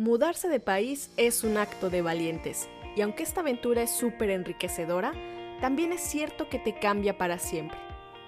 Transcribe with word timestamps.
Mudarse 0.00 0.48
de 0.48 0.60
país 0.60 1.10
es 1.18 1.44
un 1.44 1.58
acto 1.58 1.90
de 1.90 2.00
valientes, 2.00 2.70
y 2.96 3.02
aunque 3.02 3.22
esta 3.22 3.42
aventura 3.42 3.82
es 3.82 3.90
súper 3.90 4.30
enriquecedora, 4.30 5.12
también 5.60 5.92
es 5.92 6.00
cierto 6.00 6.48
que 6.48 6.58
te 6.58 6.72
cambia 6.78 7.18
para 7.18 7.38
siempre. 7.38 7.76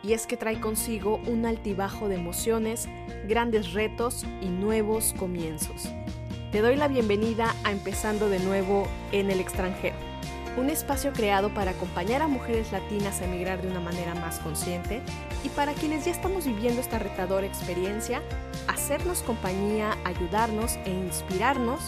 Y 0.03 0.12
es 0.12 0.27
que 0.27 0.37
trae 0.37 0.61
consigo 0.61 1.19
un 1.27 1.46
altibajo 1.46 2.08
de 2.08 2.16
emociones, 2.16 2.90
grandes 3.27 3.72
retos 3.72 4.27
y 4.43 4.48
nuevos 4.48 5.14
comienzos. 5.19 5.88
Te 6.50 6.61
doy 6.61 6.77
la 6.77 6.88
bienvenida 6.88 7.54
a 7.64 7.73
Empezando 7.73 8.29
de 8.29 8.41
nuevo 8.41 8.86
en 9.11 9.30
el 9.30 9.41
extranjero, 9.41 9.96
un 10.57 10.69
espacio 10.69 11.12
creado 11.12 11.53
para 11.55 11.71
acompañar 11.71 12.21
a 12.23 12.29
mujeres 12.29 12.73
latinas 12.73 13.21
a 13.21 13.25
emigrar 13.25 13.62
de 13.62 13.68
una 13.68 13.80
manera 13.80 14.14
más 14.14 14.39
consciente 14.41 15.00
y 15.45 15.48
para 15.48 15.73
quienes 15.73 16.05
ya 16.05 16.11
estamos 16.11 16.46
viviendo 16.46 16.80
esta 16.80 16.98
retadora 16.98 17.46
experiencia, 17.46 18.23
hacernos 18.68 19.23
compañía, 19.23 19.96
ayudarnos 20.04 20.77
e 20.85 20.91
inspirarnos 20.91 21.80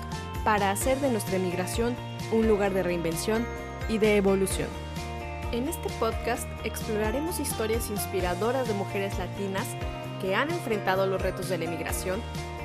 para 0.44 0.70
hacer 0.70 0.98
de 1.00 1.10
nuestra 1.10 1.36
emigración 1.36 1.94
un 2.32 2.48
lugar 2.48 2.72
de 2.72 2.82
reinvención 2.82 3.46
y 3.88 3.98
de 3.98 4.16
evolución. 4.16 4.68
En 5.52 5.68
este 5.68 5.90
podcast 6.00 6.48
exploraremos 6.64 7.38
historias 7.40 7.90
inspiradoras 7.90 8.66
de 8.66 8.74
mujeres 8.74 9.16
latinas 9.18 9.66
que 10.20 10.34
han 10.34 10.50
enfrentado 10.50 11.06
los 11.06 11.20
retos 11.20 11.50
de 11.50 11.58
la 11.58 11.66
emigración 11.66 12.20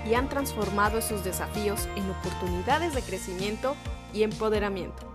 y 0.10 0.14
han 0.14 0.30
transformado 0.30 1.00
esos 1.00 1.26
desafíos 1.26 1.90
en 1.98 2.10
oportunidades 2.10 2.96
de 2.96 3.02
crecimiento 3.02 3.76
y 4.14 4.24
empoderamiento 4.24 5.10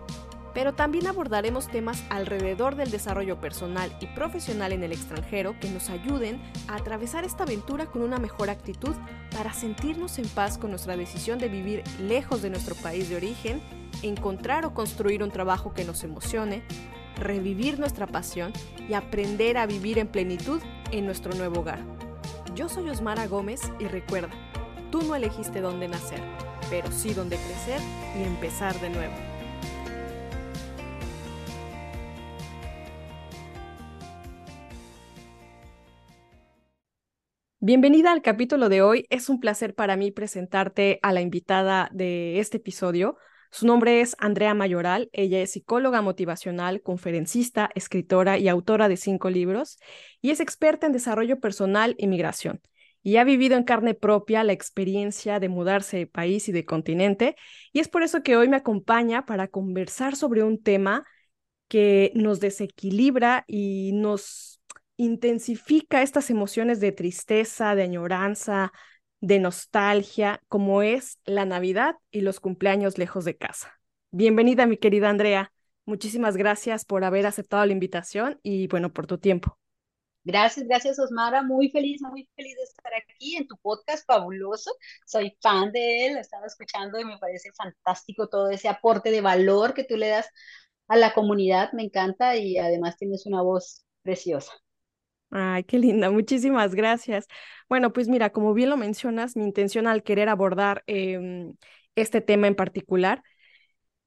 pero 0.55 0.73
también 0.73 1.09
abordaremos 1.09 1.69
temas 1.69 2.03
alrededor 2.09 2.77
del 2.77 2.91
desarrollo 2.91 3.41
personal 3.41 3.95
y 4.01 4.07
profesional 4.07 4.73
en 4.73 4.85
el 4.85 4.93
extranjero 4.93 5.59
que 5.61 5.69
nos 5.69 5.91
ayuden 5.91 6.41
a 6.69 6.77
atravesar 6.77 7.25
esta 7.25 7.43
aventura 7.43 7.87
con 7.87 8.03
una 8.03 8.19
mejor 8.19 8.49
actitud 8.49 8.95
para 9.37 9.53
sentirnos 9.53 10.19
en 10.19 10.29
paz 10.29 10.57
con 10.57 10.71
nuestra 10.71 10.97
decisión 10.97 11.39
de 11.39 11.49
vivir 11.49 11.83
lejos 12.01 12.41
de 12.41 12.51
nuestro 12.51 12.77
país 12.77 13.09
de 13.09 13.17
origen, 13.17 13.61
encontrar 14.03 14.65
o 14.65 14.73
construir 14.73 15.23
un 15.25 15.31
trabajo 15.31 15.75
que 15.75 15.85
nos 15.85 16.05
emocione, 16.05 16.63
revivir 17.17 17.79
nuestra 17.81 18.07
pasión 18.07 18.53
y 18.89 18.95
aprender 18.95 19.59
a 19.59 19.67
vivir 19.67 19.99
en 19.99 20.07
plenitud 20.07 20.61
en 20.93 21.05
nuestro 21.05 21.35
nuevo 21.35 21.61
hogar. 21.61 21.81
Yo 22.55 22.69
soy 22.69 22.89
Osmara 22.89 23.27
Gómez 23.27 23.61
y 23.81 23.87
recuerda, 23.87 24.31
tú 24.93 25.03
no 25.03 25.17
elegiste 25.17 25.61
dónde 25.61 25.89
nacer, 25.89 26.21
pero 26.71 26.93
sí 26.93 27.13
dónde 27.13 27.37
crecer 27.37 27.81
y 28.17 28.23
empezar 28.23 28.81
de 28.81 28.91
nuevo. 28.91 29.34
Bienvenida 37.67 38.13
al 38.13 38.21
capítulo 38.21 38.69
de 38.69 38.83
hoy. 38.83 39.07
Es 39.09 39.31
un 39.31 39.41
placer 39.41 39.75
para 39.75 39.97
mí 39.97 40.11
presentarte 40.11 40.99
a 41.01 41.15
la 41.15 41.23
invitada 41.23 41.89
de 41.95 42.39
este 42.39 42.59
episodio. 42.59 43.17
Su 43.51 43.67
nombre 43.67 44.03
es 44.03 44.17
Andrea 44.19 44.53
Mayoral. 44.53 45.09
Ella 45.15 45.41
es 45.41 45.53
psicóloga 45.53 46.03
motivacional, 46.03 46.83
conferencista, 46.83 47.71
escritora 47.75 48.37
y 48.37 48.49
autora 48.49 48.91
de 48.91 48.99
cinco 48.99 49.31
libros 49.31 49.79
y 50.21 50.29
es 50.29 50.41
experta 50.41 50.87
en 50.87 50.93
desarrollo 50.93 51.41
personal 51.41 51.95
y 51.97 52.07
migración. 52.07 52.61
Y 53.03 53.17
ha 53.17 53.25
vivido 53.25 53.57
en 53.57 53.65
carne 53.65 53.95
propia 53.95 54.45
la 54.45 54.53
experiencia 54.53 55.41
de 55.41 55.49
mudarse 55.49 55.97
de 55.97 56.07
país 56.07 56.51
y 56.51 56.53
de 56.53 56.67
continente. 56.67 57.35
Y 57.73 57.81
es 57.81 57.89
por 57.89 58.03
eso 58.03 58.23
que 58.23 58.37
hoy 58.37 58.47
me 58.47 58.59
acompaña 58.59 59.25
para 59.25 59.49
conversar 59.49 60.17
sobre 60.17 60.43
un 60.43 60.63
tema 60.63 61.07
que 61.69 62.13
nos 62.15 62.41
desequilibra 62.41 63.45
y 63.49 63.93
nos 63.95 64.54
intensifica 64.97 66.03
estas 66.03 66.31
emociones 66.31 66.81
de 66.81 66.93
tristeza, 66.93 67.75
de 67.75 67.83
añoranza, 67.83 68.73
de 69.21 69.39
nostalgia, 69.39 70.41
como 70.49 70.83
es 70.83 71.19
la 71.25 71.45
Navidad 71.45 71.97
y 72.11 72.21
los 72.21 72.41
cumpleaños 72.41 72.99
lejos 72.99 73.25
de 73.25 73.37
casa. 73.37 73.73
Bienvenida, 74.11 74.67
mi 74.67 74.77
querida 74.77 75.09
Andrea. 75.09 75.53
Muchísimas 75.87 76.37
gracias 76.37 76.85
por 76.85 77.05
haber 77.05 77.27
aceptado 77.27 77.65
la 77.67 77.73
invitación 77.73 78.39
y 78.43 78.69
bueno, 78.69 78.93
por 78.93 79.07
tu 79.07 79.19
tiempo. 79.19 79.59
Gracias, 80.27 80.67
gracias 80.67 80.99
Osmara, 80.99 81.43
muy 81.43 81.69
feliz, 81.69 82.01
muy 82.01 82.27
feliz 82.35 82.57
de 82.57 82.63
estar 82.63 82.93
aquí 82.95 83.37
en 83.37 83.47
tu 83.47 83.59
podcast 83.59 84.07
fabuloso. 84.07 84.71
Soy 85.05 85.37
fan 85.43 85.71
de 85.71 86.07
él, 86.07 86.17
estaba 86.17 86.47
escuchando 86.47 86.99
y 86.99 87.05
me 87.05 87.19
parece 87.19 87.51
fantástico 87.53 88.29
todo 88.29 88.49
ese 88.49 88.69
aporte 88.69 89.11
de 89.11 89.21
valor 89.21 89.75
que 89.75 89.85
tú 89.85 89.99
le 89.99 90.09
das 90.09 90.27
a 90.89 90.97
la 90.97 91.13
comunidad, 91.13 91.73
me 91.73 91.83
encanta 91.83 92.37
y 92.37 92.57
además 92.57 92.97
tienes 92.97 93.27
una 93.27 93.43
voz 93.43 93.85
preciosa. 94.03 94.53
Ay, 95.31 95.65
qué 95.65 95.79
linda, 95.79 96.11
muchísimas 96.11 96.75
gracias. 96.75 97.27
Bueno, 97.69 97.93
pues 97.93 98.09
mira, 98.09 98.31
como 98.31 98.55
bien 98.55 98.71
lo 98.71 98.77
mencionas, 98.77 99.37
mi 99.37 99.45
intención 99.45 99.87
al 99.89 100.05
querer 100.05 100.29
abordar 100.29 100.85
em, 100.87 101.55
este 101.97 102.21
tema 102.21 102.47
en 102.47 102.55
particular 102.55 103.23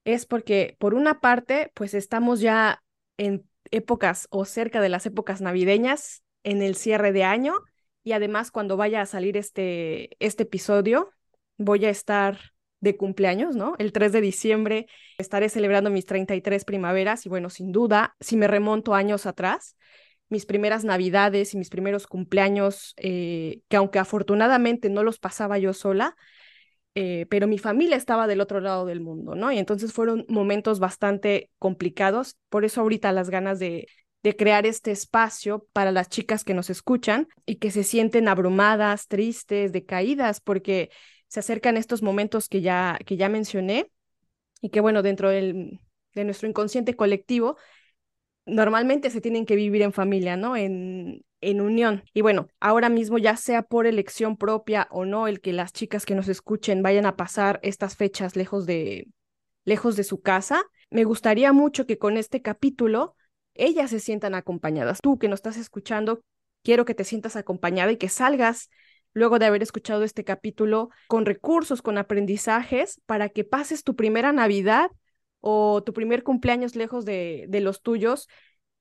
es 0.06 0.26
porque, 0.26 0.76
por 0.80 0.94
una 0.96 1.20
parte, 1.22 1.72
pues 1.76 1.94
estamos 1.94 2.42
ya 2.42 2.84
en 3.18 3.46
épocas 3.72 4.28
o 4.32 4.46
cerca 4.46 4.82
de 4.82 4.90
las 4.90 5.06
épocas 5.06 5.42
navideñas, 5.42 6.24
en 6.44 6.62
el 6.62 6.76
cierre 6.76 7.12
de 7.12 7.24
año, 7.26 7.56
y 8.04 8.14
además 8.14 8.52
cuando 8.52 8.78
vaya 8.78 9.02
a 9.02 9.06
salir 9.06 9.38
este, 9.38 10.12
este 10.26 10.44
episodio, 10.44 11.12
voy 11.58 11.86
a 11.86 11.90
estar 11.90 12.40
de 12.80 12.98
cumpleaños, 12.98 13.56
¿no? 13.56 13.76
El 13.80 13.92
3 13.92 14.12
de 14.14 14.22
diciembre 14.22 14.88
estaré 15.18 15.50
celebrando 15.50 15.90
mis 15.90 16.06
33 16.06 16.66
primaveras 16.66 17.26
y 17.26 17.30
bueno, 17.30 17.50
sin 17.50 17.72
duda, 17.72 18.16
si 18.20 18.38
me 18.38 18.48
remonto 18.48 18.94
años 18.96 19.26
atrás, 19.26 19.76
mis 20.30 20.46
primeras 20.46 20.84
navidades 20.84 21.54
y 21.54 21.58
mis 21.58 21.70
primeros 21.70 22.08
cumpleaños, 22.08 22.94
eh, 22.98 23.62
que 23.68 23.78
aunque 23.78 24.00
afortunadamente 24.00 24.90
no 24.90 25.04
los 25.04 25.20
pasaba 25.20 25.58
yo 25.58 25.74
sola, 25.74 26.16
eh, 26.96 27.28
pero 27.30 27.48
mi 27.48 27.60
familia 27.60 27.96
estaba 27.96 28.28
del 28.28 28.42
otro 28.42 28.60
lado 28.60 28.86
del 28.86 29.02
mundo, 29.02 29.36
¿no? 29.36 29.52
Y 29.52 29.60
entonces 29.60 29.94
fueron 29.94 30.26
momentos 30.28 30.80
bastante 30.80 31.52
complicados, 31.60 32.38
por 32.50 32.66
eso 32.66 32.82
ahorita 32.82 33.12
las 33.12 33.30
ganas 33.30 33.60
de, 33.60 33.88
de 34.24 34.36
crear 34.36 34.66
este 34.66 34.92
espacio 34.92 35.68
para 35.74 35.92
las 35.92 36.10
chicas 36.10 36.44
que 36.44 36.54
nos 36.54 36.70
escuchan 36.70 37.28
y 37.46 37.58
que 37.58 37.72
se 37.72 37.84
sienten 37.84 38.28
abrumadas, 38.28 39.08
tristes, 39.08 39.72
decaídas, 39.72 40.42
porque 40.42 40.90
se 41.28 41.40
acercan 41.40 41.78
estos 41.78 42.02
momentos 42.02 42.50
que 42.50 42.62
ya, 42.62 42.98
que 43.06 43.16
ya 43.16 43.30
mencioné 43.30 43.92
y 44.62 44.70
que, 44.70 44.82
bueno, 44.82 45.04
dentro 45.04 45.30
del, 45.30 45.80
de 46.16 46.24
nuestro 46.24 46.50
inconsciente 46.50 46.96
colectivo 46.96 47.58
normalmente 48.48 49.10
se 49.10 49.22
tienen 49.22 49.46
que 49.46 49.56
vivir 49.56 49.82
en 49.82 49.94
familia, 49.94 50.38
¿no? 50.38 50.56
En, 50.56 51.24
en 51.42 51.62
unión. 51.62 52.04
Y 52.14 52.22
bueno, 52.22 52.48
ahora 52.60 52.90
mismo 52.90 53.18
ya 53.18 53.36
sea 53.38 53.64
por 53.64 53.86
elección 53.86 54.38
propia 54.38 54.88
o 54.92 55.06
no, 55.06 55.28
el 55.28 55.42
que 55.42 55.54
las 55.54 55.74
chicas 55.74 56.06
que 56.06 56.16
nos 56.16 56.28
escuchen 56.28 56.82
vayan 56.82 57.06
a 57.06 57.16
pasar 57.16 57.60
estas 57.64 57.96
fechas 57.96 58.36
lejos 58.36 58.66
de, 58.66 59.08
lejos 59.66 59.96
de 59.96 60.04
su 60.04 60.22
casa, 60.22 60.64
me 60.90 61.04
gustaría 61.04 61.54
mucho 61.54 61.86
que 61.86 61.98
con 61.98 62.18
este 62.18 62.42
capítulo 62.42 63.16
ellas 63.54 63.90
se 63.90 64.00
sientan 64.00 64.36
acompañadas. 64.36 65.02
Tú 65.02 65.20
que 65.20 65.28
nos 65.28 65.40
estás 65.40 65.58
escuchando, 65.58 66.22
quiero 66.64 66.86
que 66.86 66.94
te 66.94 67.04
sientas 67.04 67.36
acompañada 67.36 67.92
y 67.92 67.98
que 67.98 68.10
salgas 68.10 68.70
luego 69.14 69.40
de 69.40 69.46
haber 69.48 69.64
escuchado 69.64 70.04
este 70.04 70.24
capítulo 70.24 70.90
con 71.08 71.26
recursos, 71.26 71.82
con 71.82 71.98
aprendizajes, 71.98 73.02
para 73.06 73.30
que 73.30 73.44
pases 73.44 73.84
tu 73.84 73.96
primera 73.96 74.32
Navidad 74.32 74.92
o 75.42 75.84
tu 75.84 75.94
primer 75.94 76.24
cumpleaños 76.24 76.76
lejos 76.76 77.06
de, 77.06 77.46
de 77.48 77.62
los 77.62 77.82
tuyos 77.82 78.28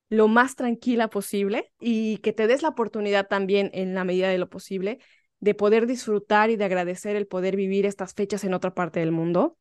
lo 0.09 0.29
más 0.29 0.55
tranquila 0.55 1.09
posible 1.09 1.73
y 1.81 2.19
que 2.19 2.33
te 2.33 2.47
des 2.47 2.63
la 2.63 2.69
oportunidad 2.69 3.27
también 3.27 3.71
en 3.75 3.95
la 3.95 4.05
medida 4.05 4.29
de 4.29 4.39
lo 4.39 4.49
posible 4.49 5.01
de 5.41 5.55
poder 5.55 5.87
disfrutar 5.87 6.51
y 6.51 6.57
de 6.57 6.65
agradecer 6.65 7.17
el 7.17 7.27
poder 7.27 7.57
vivir 7.57 7.87
estas 7.87 8.15
fechas 8.15 8.45
en 8.45 8.55
otra 8.55 8.75
parte 8.75 9.01
del 9.01 9.13
mundo, 9.13 9.59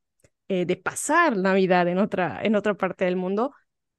eh, 0.47 0.65
de 0.65 0.77
pasar 0.77 1.37
Navidad 1.37 1.87
en 1.87 1.97
otra, 1.97 2.39
en 2.43 2.55
otra 2.55 2.75
parte 2.75 3.05
del 3.05 3.15
mundo, 3.15 3.51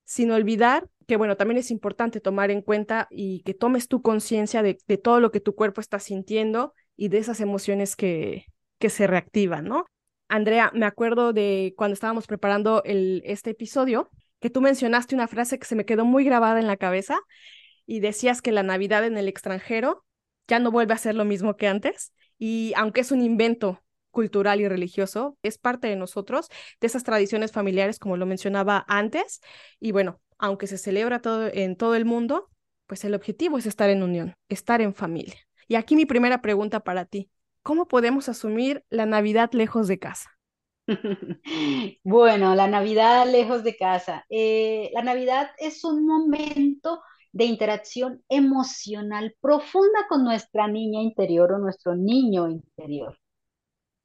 sin 0.04 0.30
olvidar 0.30 0.88
que, 1.06 1.16
bueno, 1.16 1.36
también 1.36 1.58
es 1.58 1.70
importante 1.70 2.20
tomar 2.20 2.50
en 2.50 2.62
cuenta 2.62 3.08
y 3.10 3.42
que 3.42 3.54
tomes 3.54 3.88
tu 3.88 4.02
conciencia 4.02 4.62
de, 4.62 4.78
de, 4.86 4.98
todo 4.98 5.20
lo 5.20 5.30
que 5.30 5.40
tu 5.40 5.54
cuerpo 5.54 5.80
está 5.80 5.98
sintiendo 5.98 6.72
y 6.96 7.08
de 7.08 7.18
esas 7.18 7.40
emociones 7.40 7.94
que, 7.94 8.46
que 8.78 8.90
se 8.90 9.06
reactivan, 9.06 9.66
¿no? 9.66 9.86
Andrea, 10.28 10.70
me 10.74 10.86
acuerdo 10.86 11.32
de 11.32 11.74
cuando 11.76 11.94
estábamos 11.94 12.26
preparando 12.26 12.82
este 12.84 13.50
episodio, 13.50 14.10
que 14.40 14.50
tú 14.50 14.60
mencionaste 14.60 15.14
una 15.14 15.28
frase 15.28 15.58
que 15.58 15.66
se 15.66 15.76
me 15.76 15.84
quedó 15.84 16.04
muy 16.04 16.24
grabada 16.24 16.60
en 16.60 16.66
la 16.66 16.76
cabeza 16.76 17.18
y 17.86 18.00
decías 18.00 18.42
que 18.42 18.52
la 18.52 18.62
Navidad 18.62 19.04
en 19.04 19.16
el 19.16 19.28
extranjero 19.28 20.04
ya 20.48 20.58
no 20.58 20.70
vuelve 20.70 20.94
a 20.94 20.98
ser 20.98 21.14
lo 21.14 21.24
mismo 21.24 21.56
que 21.56 21.68
antes 21.68 22.12
y 22.38 22.72
aunque 22.76 23.00
es 23.00 23.12
un 23.12 23.22
invento 23.22 23.82
cultural 24.10 24.60
y 24.60 24.68
religioso, 24.68 25.38
es 25.42 25.58
parte 25.58 25.88
de 25.88 25.96
nosotros, 25.96 26.48
de 26.80 26.86
esas 26.86 27.04
tradiciones 27.04 27.52
familiares 27.52 27.98
como 27.98 28.16
lo 28.16 28.26
mencionaba 28.26 28.84
antes 28.88 29.40
y 29.78 29.92
bueno, 29.92 30.20
aunque 30.38 30.66
se 30.66 30.78
celebra 30.78 31.20
todo 31.20 31.48
en 31.52 31.76
todo 31.76 31.94
el 31.94 32.04
mundo, 32.04 32.50
pues 32.86 33.04
el 33.04 33.14
objetivo 33.14 33.58
es 33.58 33.66
estar 33.66 33.90
en 33.90 34.02
unión, 34.02 34.34
estar 34.48 34.80
en 34.80 34.94
familia. 34.94 35.36
Y 35.68 35.74
aquí 35.74 35.96
mi 35.96 36.06
primera 36.06 36.40
pregunta 36.42 36.80
para 36.80 37.04
ti, 37.04 37.30
¿Cómo 37.66 37.88
podemos 37.88 38.28
asumir 38.28 38.84
la 38.90 39.06
Navidad 39.06 39.50
lejos 39.50 39.88
de 39.88 39.98
casa? 39.98 40.30
Bueno, 42.04 42.54
la 42.54 42.68
Navidad 42.68 43.26
lejos 43.28 43.64
de 43.64 43.76
casa. 43.76 44.24
Eh, 44.30 44.92
la 44.94 45.02
Navidad 45.02 45.50
es 45.58 45.82
un 45.82 46.06
momento 46.06 47.02
de 47.32 47.46
interacción 47.46 48.22
emocional 48.28 49.34
profunda 49.40 50.06
con 50.08 50.22
nuestra 50.22 50.68
niña 50.68 51.02
interior 51.02 51.54
o 51.54 51.58
nuestro 51.58 51.96
niño 51.96 52.48
interior. 52.48 53.18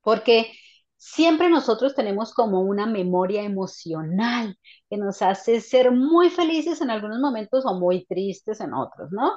Porque 0.01 0.51
siempre 1.01 1.49
nosotros 1.49 1.95
tenemos 1.95 2.31
como 2.31 2.61
una 2.61 2.85
memoria 2.85 3.41
emocional 3.41 4.55
que 4.87 4.97
nos 4.97 5.23
hace 5.23 5.59
ser 5.59 5.91
muy 5.91 6.29
felices 6.29 6.79
en 6.79 6.91
algunos 6.91 7.19
momentos 7.19 7.65
o 7.65 7.73
muy 7.79 8.05
tristes 8.05 8.61
en 8.61 8.75
otros, 8.75 9.11
¿no? 9.11 9.31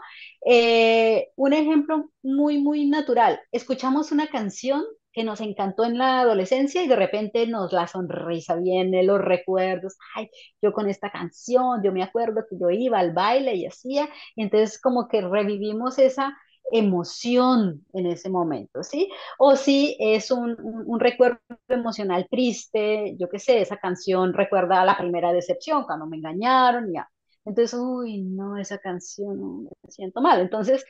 Eh, 0.46 1.28
un 1.36 1.54
ejemplo 1.54 2.10
muy, 2.22 2.58
muy 2.58 2.86
natural. 2.86 3.40
Escuchamos 3.50 4.12
una 4.12 4.26
canción 4.26 4.84
que 5.10 5.24
nos 5.24 5.40
encantó 5.40 5.84
en 5.86 5.96
la 5.96 6.20
adolescencia 6.20 6.82
y 6.82 6.88
de 6.88 6.96
repente 6.96 7.46
nos 7.46 7.72
la 7.72 7.86
sonrisa 7.86 8.56
viene, 8.56 9.02
los 9.02 9.20
recuerdos, 9.22 9.96
ay, 10.16 10.28
yo 10.60 10.72
con 10.74 10.90
esta 10.90 11.10
canción, 11.10 11.82
yo 11.82 11.92
me 11.92 12.02
acuerdo 12.02 12.44
que 12.50 12.58
yo 12.60 12.68
iba 12.68 12.98
al 12.98 13.14
baile 13.14 13.54
y 13.54 13.64
hacía, 13.64 14.10
y 14.36 14.42
entonces 14.42 14.78
como 14.78 15.08
que 15.08 15.22
revivimos 15.22 15.98
esa 15.98 16.36
emoción 16.72 17.84
en 17.92 18.06
ese 18.06 18.30
momento, 18.30 18.82
¿sí? 18.82 19.10
O 19.38 19.56
si 19.56 19.96
es 20.00 20.30
un, 20.30 20.56
un, 20.86 21.00
recuerdo 21.00 21.38
emocional 21.68 22.26
triste, 22.30 23.16
yo 23.18 23.28
qué 23.28 23.38
sé, 23.38 23.60
esa 23.60 23.76
canción 23.76 24.32
recuerda 24.32 24.84
la 24.84 24.96
primera 24.96 25.32
decepción, 25.32 25.84
cuando 25.84 26.06
me 26.06 26.16
engañaron, 26.16 26.92
ya. 26.92 27.08
Entonces, 27.44 27.78
uy, 27.78 28.22
no, 28.22 28.56
esa 28.56 28.78
canción, 28.78 29.64
me 29.64 29.90
siento 29.90 30.20
mal. 30.20 30.40
Entonces, 30.40 30.84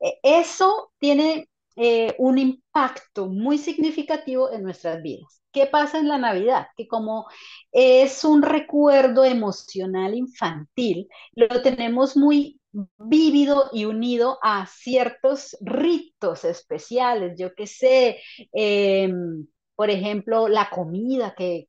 e, 0.00 0.18
eso 0.22 0.92
tiene 0.98 1.48
eh, 1.76 2.14
un 2.18 2.38
impacto 2.38 3.26
muy 3.28 3.58
significativo 3.58 4.50
en 4.52 4.62
nuestras 4.62 5.02
vidas. 5.02 5.42
¿Qué 5.52 5.66
pasa 5.66 5.98
en 5.98 6.08
la 6.08 6.18
Navidad? 6.18 6.68
Que 6.76 6.88
como 6.88 7.26
es 7.72 8.24
un 8.24 8.42
recuerdo 8.42 9.24
emocional 9.24 10.14
infantil, 10.14 11.08
lo 11.34 11.62
tenemos 11.62 12.16
muy 12.16 12.60
vívido 12.98 13.70
y 13.72 13.84
unido 13.84 14.38
a 14.42 14.66
ciertos 14.66 15.56
ritos 15.60 16.44
especiales, 16.44 17.38
yo 17.38 17.54
que 17.54 17.66
sé, 17.66 18.18
em, 18.52 19.46
por 19.74 19.90
ejemplo, 19.90 20.48
la 20.48 20.68
comida 20.70 21.34
que, 21.36 21.68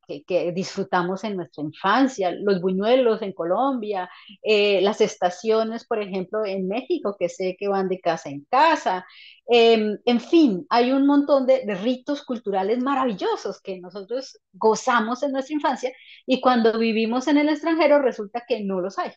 disfrutamos 0.55 1.23
en 1.23 1.37
nuestra 1.37 1.63
infancia, 1.63 2.31
los 2.31 2.59
buñuelos 2.59 3.21
en 3.21 3.33
Colombia, 3.33 4.09
eh, 4.41 4.81
las 4.81 4.99
estaciones, 5.01 5.85
por 5.85 6.01
ejemplo, 6.01 6.43
en 6.43 6.67
México, 6.67 7.15
que 7.19 7.29
sé 7.29 7.55
que 7.59 7.67
van 7.67 7.87
de 7.87 7.99
casa 7.99 8.29
en 8.29 8.45
casa. 8.49 9.05
Em, 9.47 9.97
en 10.05 10.19
fin, 10.19 10.65
hay 10.69 10.91
un 10.91 11.05
montón 11.05 11.45
de, 11.45 11.65
de 11.65 11.75
ritos 11.75 12.23
culturales 12.25 12.79
maravillosos 12.79 13.61
que 13.61 13.79
nosotros 13.79 14.39
gozamos 14.53 15.21
en 15.23 15.31
nuestra 15.31 15.53
infancia 15.55 15.91
y 16.25 16.41
cuando 16.41 16.77
vivimos 16.79 17.27
en 17.27 17.37
el 17.37 17.49
extranjero 17.49 17.99
resulta 18.01 18.43
que 18.47 18.63
no 18.63 18.81
los 18.81 18.97
hay. 18.97 19.11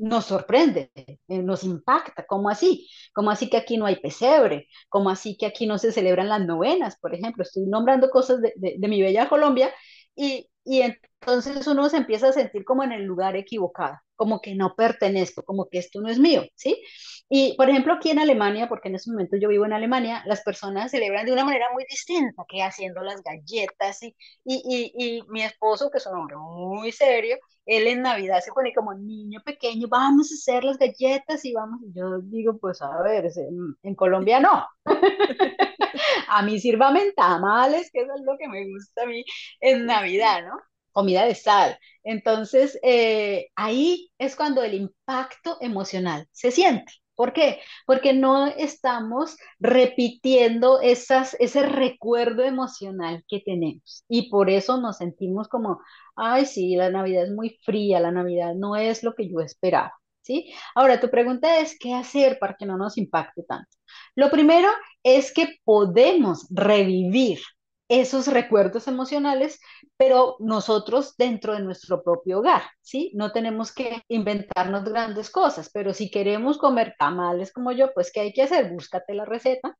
Nos 0.00 0.26
sorprende, 0.26 0.90
eh, 0.96 1.42
nos 1.42 1.64
impacta, 1.64 2.24
¿cómo 2.26 2.48
así? 2.48 2.88
¿Cómo 3.14 3.30
así 3.30 3.48
que 3.50 3.56
aquí 3.56 3.76
no 3.76 3.86
hay 3.86 3.96
pesebre? 3.96 4.68
¿Cómo 4.88 5.10
así 5.10 5.36
que 5.36 5.46
aquí 5.46 5.66
no 5.66 5.78
se 5.78 5.92
celebran 5.92 6.28
las 6.28 6.44
novenas, 6.46 6.96
por 7.00 7.14
ejemplo? 7.14 7.42
Estoy 7.42 7.64
nombrando 7.66 8.10
cosas 8.10 8.40
de, 8.40 8.52
de 8.78 8.88
mi 8.88 9.02
bella 9.02 9.28
Colombia 9.28 9.72
y, 10.14 10.48
y 10.64 10.82
entonces 11.26 11.66
uno 11.66 11.88
se 11.88 11.96
empieza 11.98 12.28
a 12.28 12.32
sentir 12.32 12.64
como 12.64 12.84
en 12.84 12.92
el 12.92 13.04
lugar 13.04 13.36
equivocado, 13.36 13.98
como 14.16 14.40
que 14.40 14.54
no 14.54 14.74
pertenezco, 14.76 15.42
como 15.42 15.68
que 15.68 15.78
esto 15.78 16.00
no 16.00 16.08
es 16.08 16.18
mío, 16.18 16.42
¿sí? 16.54 16.82
Y 17.28 17.54
por 17.56 17.68
ejemplo 17.70 17.94
aquí 17.94 18.10
en 18.10 18.18
Alemania, 18.18 18.68
porque 18.68 18.88
en 18.88 18.96
este 18.96 19.10
momento 19.10 19.36
yo 19.36 19.48
vivo 19.48 19.64
en 19.64 19.72
Alemania, 19.72 20.22
las 20.26 20.42
personas 20.42 20.90
celebran 20.90 21.24
de 21.26 21.32
una 21.32 21.44
manera 21.44 21.66
muy 21.72 21.84
distinta, 21.88 22.44
que 22.48 22.62
haciendo 22.62 23.02
las 23.02 23.22
galletas 23.22 24.02
y, 24.02 24.14
y, 24.44 24.92
y, 24.96 25.18
y 25.18 25.22
mi 25.28 25.42
esposo, 25.42 25.90
que 25.90 25.98
es 25.98 26.06
un 26.06 26.18
hombre 26.18 26.36
muy 26.36 26.92
serio, 26.92 27.36
él 27.66 27.86
en 27.86 28.02
Navidad 28.02 28.40
se 28.44 28.52
pone 28.52 28.74
como 28.74 28.92
niño 28.94 29.40
pequeño, 29.44 29.88
vamos 29.88 30.30
a 30.30 30.34
hacer 30.34 30.64
las 30.64 30.76
galletas 30.78 31.44
y 31.44 31.54
vamos, 31.54 31.80
yo 31.94 32.20
digo, 32.22 32.58
pues 32.58 32.82
a 32.82 33.02
ver, 33.02 33.24
en, 33.36 33.76
en 33.82 33.94
Colombia 33.94 34.40
no. 34.40 34.66
a 36.28 36.42
mí 36.42 36.60
sírvame 36.60 37.12
tamales, 37.12 37.90
que 37.92 38.00
eso 38.02 38.12
es 38.14 38.22
lo 38.24 38.36
que 38.38 38.48
me 38.48 38.66
gusta 38.66 39.02
a 39.02 39.06
mí 39.06 39.24
en 39.60 39.86
Navidad, 39.86 40.42
¿no? 40.46 40.58
Comida 40.94 41.26
de 41.26 41.34
sal. 41.34 41.78
Entonces, 42.04 42.78
eh, 42.82 43.48
ahí 43.56 44.10
es 44.18 44.36
cuando 44.36 44.62
el 44.62 44.74
impacto 44.74 45.58
emocional 45.60 46.26
se 46.32 46.50
siente. 46.50 46.92
¿Por 47.16 47.32
qué? 47.32 47.60
Porque 47.86 48.12
no 48.12 48.46
estamos 48.48 49.36
repitiendo 49.60 50.80
esas, 50.80 51.36
ese 51.38 51.62
recuerdo 51.64 52.42
emocional 52.42 53.24
que 53.28 53.40
tenemos. 53.40 54.04
Y 54.08 54.30
por 54.30 54.50
eso 54.50 54.80
nos 54.80 54.98
sentimos 54.98 55.48
como, 55.48 55.80
ay, 56.16 56.46
sí, 56.46 56.74
la 56.76 56.90
Navidad 56.90 57.24
es 57.24 57.32
muy 57.32 57.58
fría, 57.64 58.00
la 58.00 58.10
Navidad 58.12 58.54
no 58.54 58.76
es 58.76 59.02
lo 59.04 59.14
que 59.14 59.28
yo 59.30 59.40
esperaba. 59.40 59.92
¿Sí? 60.22 60.54
Ahora, 60.74 61.00
tu 61.00 61.10
pregunta 61.10 61.60
es, 61.60 61.78
¿qué 61.78 61.92
hacer 61.92 62.38
para 62.38 62.54
que 62.54 62.64
no 62.64 62.78
nos 62.78 62.96
impacte 62.96 63.42
tanto? 63.42 63.68
Lo 64.14 64.30
primero 64.30 64.68
es 65.02 65.32
que 65.34 65.58
podemos 65.64 66.46
revivir 66.50 67.40
esos 67.88 68.28
recuerdos 68.28 68.88
emocionales, 68.88 69.60
pero 69.96 70.36
nosotros 70.40 71.16
dentro 71.16 71.54
de 71.54 71.60
nuestro 71.60 72.02
propio 72.02 72.38
hogar, 72.38 72.62
¿sí? 72.80 73.12
No 73.14 73.32
tenemos 73.32 73.72
que 73.72 74.02
inventarnos 74.08 74.84
grandes 74.84 75.30
cosas, 75.30 75.70
pero 75.72 75.92
si 75.92 76.10
queremos 76.10 76.58
comer 76.58 76.94
tamales 76.98 77.52
como 77.52 77.72
yo, 77.72 77.92
pues 77.94 78.10
¿qué 78.12 78.20
hay 78.20 78.32
que 78.32 78.42
hacer? 78.42 78.72
Búscate 78.72 79.14
la 79.14 79.24
receta 79.24 79.76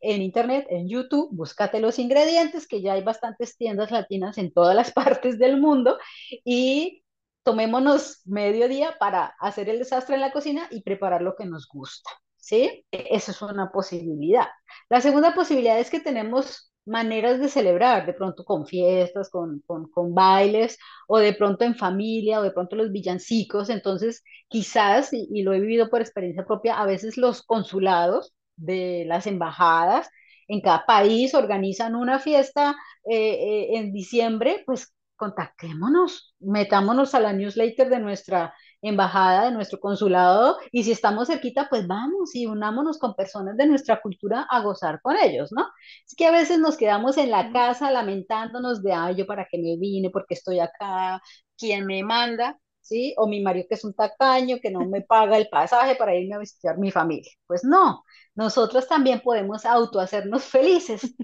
en 0.00 0.22
internet, 0.22 0.66
en 0.70 0.88
YouTube, 0.88 1.30
búscate 1.32 1.80
los 1.80 1.98
ingredientes, 1.98 2.66
que 2.66 2.82
ya 2.82 2.94
hay 2.94 3.02
bastantes 3.02 3.56
tiendas 3.56 3.90
latinas 3.90 4.38
en 4.38 4.52
todas 4.52 4.74
las 4.74 4.92
partes 4.92 5.38
del 5.38 5.60
mundo, 5.60 5.98
y 6.44 7.04
tomémonos 7.42 8.22
medio 8.26 8.68
día 8.68 8.96
para 8.98 9.34
hacer 9.38 9.68
el 9.68 9.78
desastre 9.78 10.14
en 10.14 10.22
la 10.22 10.32
cocina 10.32 10.66
y 10.70 10.82
preparar 10.82 11.22
lo 11.22 11.36
que 11.36 11.44
nos 11.46 11.68
gusta. 11.68 12.10
¿sí? 12.36 12.84
Eso 12.90 13.30
es 13.30 13.42
una 13.42 13.70
posibilidad. 13.70 14.48
La 14.88 15.00
segunda 15.00 15.34
posibilidad 15.34 15.78
es 15.78 15.90
que 15.90 16.00
tenemos 16.00 16.72
maneras 16.86 17.40
de 17.40 17.48
celebrar, 17.48 18.06
de 18.06 18.12
pronto 18.12 18.44
con 18.44 18.66
fiestas, 18.66 19.30
con, 19.30 19.62
con, 19.66 20.14
bailes, 20.14 20.78
o 21.08 21.18
de 21.18 21.32
pronto 21.32 21.64
en 21.64 21.74
familia, 21.76 22.40
o 22.40 22.42
de 22.42 22.50
pronto 22.50 22.76
los 22.76 22.92
villancicos. 22.92 23.70
Entonces, 23.70 24.22
quizás, 24.48 25.10
y, 25.12 25.42
lo 25.42 25.52
he 25.52 25.60
vivido 25.60 25.90
por 25.90 26.00
experiencia 26.00 26.44
propia, 26.44 26.78
a 26.80 26.86
veces 26.86 27.16
los 27.16 27.42
consulados 27.42 28.34
de 28.56 29.04
las 29.06 29.26
embajadas 29.26 30.08
en 30.48 30.60
cada 30.60 30.84
país 30.86 31.34
organizan 31.34 31.94
una 31.94 32.18
fiesta 32.18 32.76
eh, 33.10 33.16
eh, 33.16 33.78
en 33.78 33.92
diciembre, 33.92 34.62
pues 34.66 34.94
contactémonos, 35.16 36.34
metámonos 36.40 37.14
a 37.14 37.20
la 37.20 37.32
newsletter 37.32 37.88
de 37.88 38.00
nuestra 38.00 38.54
embajada, 38.88 39.46
de 39.46 39.52
nuestro 39.52 39.80
consulado, 39.80 40.58
y 40.72 40.84
si 40.84 40.92
estamos 40.92 41.28
cerquita, 41.28 41.68
pues 41.68 41.86
vamos 41.86 42.34
y 42.34 42.46
unámonos 42.46 42.98
con 42.98 43.14
personas 43.14 43.56
de 43.56 43.66
nuestra 43.66 44.00
cultura 44.00 44.46
a 44.50 44.60
gozar 44.60 45.00
con 45.02 45.16
ellos, 45.16 45.50
¿no? 45.52 45.66
Es 46.06 46.14
que 46.16 46.26
a 46.26 46.30
veces 46.32 46.58
nos 46.58 46.76
quedamos 46.76 47.16
en 47.18 47.30
la 47.30 47.50
casa 47.52 47.90
lamentándonos 47.90 48.82
de, 48.82 48.92
ay, 48.92 49.16
yo 49.16 49.26
para 49.26 49.46
qué 49.50 49.58
me 49.58 49.76
vine, 49.78 50.10
porque 50.10 50.34
estoy 50.34 50.60
acá, 50.60 51.20
quién 51.56 51.86
me 51.86 52.02
manda, 52.02 52.58
¿sí? 52.80 53.14
O 53.18 53.26
mi 53.28 53.40
marido 53.42 53.66
que 53.68 53.74
es 53.76 53.84
un 53.84 53.94
tacaño, 53.94 54.58
que 54.62 54.70
no 54.70 54.86
me 54.86 55.02
paga 55.02 55.36
el 55.36 55.48
pasaje 55.48 55.96
para 55.96 56.14
irme 56.14 56.34
a 56.36 56.38
visitar 56.38 56.78
mi 56.78 56.90
familia. 56.90 57.30
Pues 57.46 57.64
no, 57.64 58.04
nosotros 58.34 58.86
también 58.88 59.20
podemos 59.20 59.64
autohacernos 59.66 60.44
felices 60.44 61.14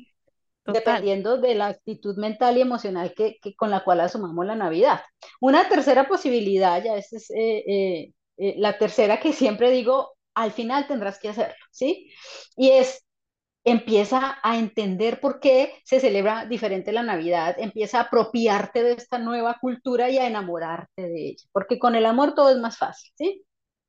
dependiendo 0.73 1.39
de 1.39 1.55
la 1.55 1.69
actitud 1.69 2.17
mental 2.17 2.57
y 2.57 2.61
emocional 2.61 3.15
que, 3.15 3.39
con 3.57 3.71
la 3.71 3.85
cual 3.85 4.01
asumamos 4.01 4.47
la 4.47 4.57
Navidad. 4.57 5.01
Una 5.41 5.69
tercera 5.69 6.09
posibilidad, 6.09 6.83
ya 6.83 6.97
es 6.97 7.13
eh, 7.31 7.65
eh, 7.67 8.13
eh, 8.37 8.55
la 8.59 8.79
tercera 8.79 9.21
que 9.21 9.33
siempre 9.33 9.71
digo, 9.71 10.15
al 10.35 10.53
final 10.53 10.87
tendrás 10.87 11.19
que 11.19 11.29
hacerlo, 11.29 11.55
¿sí? 11.71 12.11
Y 12.57 12.71
es, 12.71 13.05
empieza 13.65 14.39
a 14.43 14.59
entender 14.59 15.21
por 15.21 15.41
qué 15.41 15.75
se 15.85 16.01
celebra 16.01 16.47
diferente 16.47 16.93
la 16.93 17.03
Navidad, 17.03 17.57
empieza 17.59 17.99
a 17.99 18.03
apropiarte 18.05 18.83
de 18.83 18.93
esta 18.93 19.19
nueva 19.19 19.59
cultura 19.61 20.09
y 20.11 20.19
a 20.19 20.27
enamorarte 20.27 21.03
de 21.03 21.29
ella, 21.31 21.45
porque 21.53 21.79
con 21.79 21.95
el 21.95 22.07
amor 22.07 22.35
todo 22.35 22.51
es 22.51 22.59
más 22.59 22.79
fácil, 22.79 23.13
¿sí? 23.17 23.45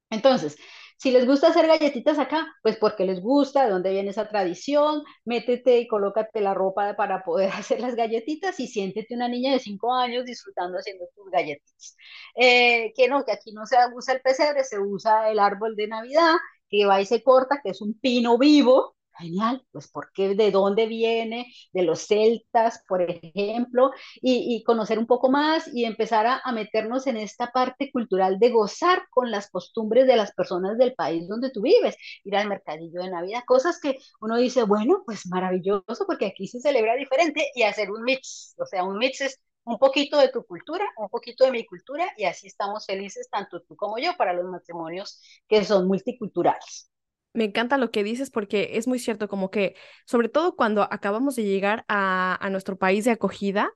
Entonces, 0.09 0.57
si 1.01 1.09
les 1.09 1.25
gusta 1.25 1.47
hacer 1.47 1.65
galletitas 1.65 2.19
acá, 2.19 2.45
pues 2.61 2.77
porque 2.77 3.05
les 3.05 3.21
gusta, 3.21 3.63
de 3.63 3.71
dónde 3.71 3.89
viene 3.89 4.11
esa 4.11 4.29
tradición, 4.29 5.01
métete 5.25 5.79
y 5.79 5.87
colócate 5.87 6.41
la 6.41 6.53
ropa 6.53 6.95
para 6.95 7.23
poder 7.23 7.49
hacer 7.53 7.81
las 7.81 7.95
galletitas 7.95 8.59
y 8.59 8.67
siéntete 8.67 9.15
una 9.15 9.27
niña 9.27 9.51
de 9.51 9.57
cinco 9.59 9.95
años 9.95 10.25
disfrutando 10.25 10.77
haciendo 10.77 11.05
tus 11.15 11.31
galletitas. 11.31 11.97
Eh, 12.35 12.93
que 12.95 13.07
no, 13.07 13.25
que 13.25 13.31
aquí 13.31 13.51
no 13.51 13.65
se 13.65 13.77
usa 13.95 14.13
el 14.13 14.21
pesebre, 14.21 14.63
se 14.63 14.79
usa 14.79 15.31
el 15.31 15.39
árbol 15.39 15.75
de 15.75 15.87
Navidad, 15.87 16.35
que 16.69 16.85
va 16.85 17.01
y 17.01 17.07
se 17.07 17.23
corta, 17.23 17.61
que 17.63 17.71
es 17.71 17.81
un 17.81 17.99
pino 17.99 18.37
vivo, 18.37 18.95
Genial, 19.21 19.63
pues 19.71 19.87
porque 19.87 20.35
de 20.35 20.51
dónde 20.51 20.87
viene, 20.87 21.53
de 21.73 21.83
los 21.83 22.07
celtas, 22.07 22.83
por 22.87 23.01
ejemplo, 23.01 23.91
y, 24.21 24.63
conocer 24.63 24.99
un 24.99 25.07
poco 25.07 25.29
más 25.29 25.69
y 25.73 25.85
empezar 25.85 26.25
a, 26.27 26.41
a, 26.43 26.51
meternos 26.51 27.07
en 27.07 27.17
esta 27.17 27.51
parte 27.51 27.91
cultural 27.91 28.39
de 28.39 28.49
gozar 28.49 29.03
con 29.09 29.31
las 29.31 29.49
costumbres 29.49 30.07
de 30.07 30.15
las 30.15 30.33
personas 30.33 30.77
del 30.77 30.93
país 30.95 31.27
donde 31.27 31.51
tú 31.51 31.61
vives, 31.61 31.95
ir 32.23 32.35
al 32.35 32.47
mercadillo 32.47 33.01
de 33.01 33.09
Navidad, 33.09 33.43
cosas 33.45 33.79
que 33.79 33.97
uno 34.19 34.37
dice, 34.37 34.63
bueno, 34.63 35.03
pues 35.05 35.27
maravilloso 35.27 36.05
porque 36.05 36.27
aquí 36.27 36.47
se 36.47 36.59
celebra 36.59 36.95
diferente 36.95 37.47
y 37.55 37.63
hacer 37.63 37.91
un 37.91 38.03
mix, 38.03 38.55
o 38.57 38.65
sea, 38.65 38.83
un 38.83 38.97
mix 38.97 39.21
es 39.21 39.39
un 39.63 39.77
poquito 39.77 40.17
de 40.17 40.29
tu 40.29 40.45
cultura, 40.45 40.85
un 40.97 41.09
poquito 41.09 41.45
de 41.45 41.51
mi 41.51 41.65
cultura 41.65 42.07
y 42.17 42.25
así 42.25 42.47
estamos 42.47 42.85
felices 42.85 43.29
tanto 43.29 43.61
tú 43.61 43.75
como 43.75 43.97
yo 43.99 44.15
para 44.17 44.33
los 44.33 44.45
matrimonios 44.45 45.21
que 45.47 45.63
son 45.63 45.87
multiculturales. 45.87 46.90
Me 47.33 47.45
encanta 47.45 47.77
lo 47.77 47.91
que 47.91 48.03
dices 48.03 48.29
porque 48.29 48.71
es 48.73 48.87
muy 48.87 48.99
cierto, 48.99 49.27
como 49.29 49.49
que 49.51 49.75
sobre 50.05 50.29
todo 50.29 50.55
cuando 50.55 50.83
acabamos 50.83 51.35
de 51.35 51.43
llegar 51.43 51.85
a, 51.87 52.37
a 52.45 52.49
nuestro 52.49 52.77
país 52.77 53.05
de 53.05 53.11
acogida, 53.11 53.73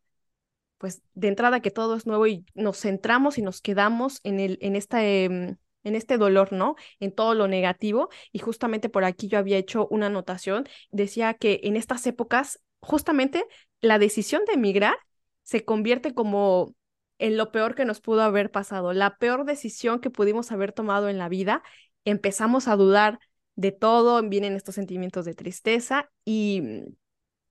pues 0.77 1.01
de 1.13 1.29
entrada 1.29 1.61
que 1.61 1.71
todo 1.71 1.95
es 1.95 2.05
nuevo 2.05 2.27
y 2.27 2.45
nos 2.53 2.79
centramos 2.79 3.37
y 3.37 3.41
nos 3.41 3.61
quedamos 3.61 4.19
en, 4.23 4.39
el, 4.39 4.57
en, 4.61 4.75
esta, 4.75 5.03
em, 5.05 5.57
en 5.83 5.95
este 5.95 6.17
dolor, 6.17 6.51
¿no? 6.53 6.75
En 6.99 7.13
todo 7.13 7.33
lo 7.33 7.47
negativo. 7.47 8.09
Y 8.31 8.39
justamente 8.39 8.89
por 8.89 9.05
aquí 9.05 9.27
yo 9.27 9.37
había 9.39 9.57
hecho 9.57 9.87
una 9.89 10.07
anotación, 10.07 10.67
decía 10.91 11.33
que 11.33 11.61
en 11.63 11.75
estas 11.75 12.05
épocas, 12.07 12.61
justamente 12.81 13.45
la 13.81 13.99
decisión 13.99 14.43
de 14.45 14.53
emigrar 14.53 14.95
se 15.43 15.63
convierte 15.63 16.13
como 16.13 16.75
en 17.17 17.37
lo 17.37 17.51
peor 17.51 17.75
que 17.75 17.85
nos 17.85 18.01
pudo 18.01 18.21
haber 18.21 18.51
pasado, 18.51 18.93
la 18.93 19.17
peor 19.17 19.45
decisión 19.45 19.99
que 19.99 20.09
pudimos 20.09 20.51
haber 20.51 20.73
tomado 20.73 21.07
en 21.09 21.17
la 21.17 21.29
vida. 21.29 21.63
Empezamos 22.03 22.67
a 22.67 22.75
dudar 22.75 23.19
de 23.55 23.71
todo, 23.71 24.21
vienen 24.27 24.53
estos 24.55 24.75
sentimientos 24.75 25.25
de 25.25 25.33
tristeza 25.35 26.11
y 26.25 26.61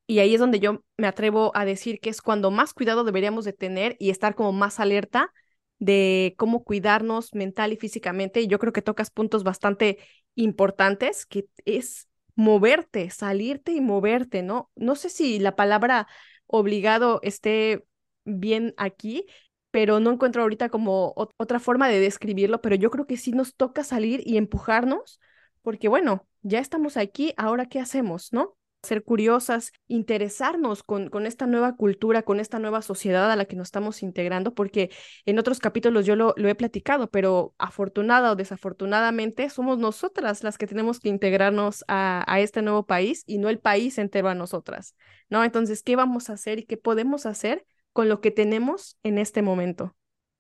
y 0.07 0.19
ahí 0.19 0.35
es 0.35 0.41
donde 0.41 0.61
yo 0.61 0.85
me 0.99 1.07
atrevo 1.07 1.51
a 1.55 1.65
decir 1.65 2.01
que 2.01 2.11
es 2.11 2.21
cuando 2.21 2.51
más 2.51 2.75
cuidado 2.75 3.05
deberíamos 3.05 3.45
de 3.45 3.53
tener 3.53 3.97
y 3.99 4.11
estar 4.11 4.35
como 4.35 4.53
más 4.53 4.81
alerta 4.81 5.33
de 5.79 6.35
cómo 6.39 6.63
cuidarnos 6.65 7.35
mental 7.35 7.73
y 7.73 7.77
físicamente. 7.77 8.41
Y 8.41 8.47
yo 8.47 8.59
creo 8.59 8.73
que 8.73 8.83
tocas 8.83 9.11
puntos 9.11 9.45
bastante 9.45 9.99
importantes, 10.35 11.27
que 11.27 11.47
es 11.65 12.09
moverte, 12.35 13.11
salirte 13.11 13.73
y 13.73 13.81
moverte, 13.81 14.43
¿no? 14.43 14.71
No 14.77 14.95
sé 14.97 15.09
si 15.09 15.39
la 15.39 15.57
palabra 15.57 16.07
obligado 16.47 17.21
esté 17.23 17.87
bien 18.25 18.75
aquí, 18.77 19.27
pero 19.71 20.01
no 20.01 20.11
encuentro 20.13 20.43
ahorita 20.43 20.69
como 20.69 21.15
otra 21.17 21.59
forma 21.61 21.89
de 21.89 22.01
describirlo, 22.01 22.61
pero 22.61 22.77
yo 22.77 22.91
creo 22.91 23.07
que 23.07 23.17
sí 23.17 23.33
nos 23.33 23.55
toca 23.57 23.85
salir 23.85 24.21
y 24.25 24.37
empujarnos, 24.37 25.21
porque 25.65 25.89
bueno, 25.89 26.29
ya 26.43 26.61
estamos 26.61 26.97
aquí, 26.97 27.35
ahora 27.37 27.67
qué 27.67 27.81
hacemos, 27.81 28.33
¿no? 28.33 28.57
ser 28.85 29.03
curiosas, 29.03 29.73
interesarnos 29.89 30.83
con, 30.83 31.09
con 31.09 31.27
esta 31.27 31.47
nueva 31.47 31.75
cultura, 31.77 32.23
con 32.23 32.39
esta 32.39 32.59
nueva 32.59 32.83
sociedad 32.83 33.31
a 33.31 33.37
la 33.37 33.47
que 33.47 33.57
nos 33.57 33.69
estamos 33.69 34.03
integrando, 34.03 34.55
porque 34.55 34.91
en 35.25 35.39
otros 35.39 35.59
capítulos 35.59 36.07
yo 36.07 36.17
lo, 36.17 36.35
lo 36.37 36.49
he 36.49 36.55
platicado, 36.55 37.11
pero 37.11 37.55
afortunada 37.59 38.33
o 38.33 38.37
desafortunadamente 38.37 39.51
somos 39.51 39.79
nosotras 39.79 40.45
las 40.45 40.59
que 40.59 40.67
tenemos 40.67 41.01
que 41.01 41.09
integrarnos 41.09 41.85
a, 41.89 42.25
a 42.33 42.41
este 42.41 42.63
nuevo 42.63 42.87
país 42.87 43.25
y 43.27 43.39
no 43.39 43.49
el 43.49 43.59
país 43.59 43.99
entero 43.99 44.29
a 44.29 44.35
nosotras, 44.35 44.95
¿no? 45.29 45.43
Entonces, 45.45 45.83
¿qué 45.83 45.97
vamos 45.97 46.31
a 46.31 46.35
hacer 46.35 46.59
y 46.59 46.67
qué 46.67 46.77
podemos 46.77 47.27
hacer 47.27 47.67
con 47.93 48.09
lo 48.09 48.21
que 48.21 48.31
tenemos 48.31 48.99
en 49.03 49.19
este 49.19 49.43
momento? 49.43 49.97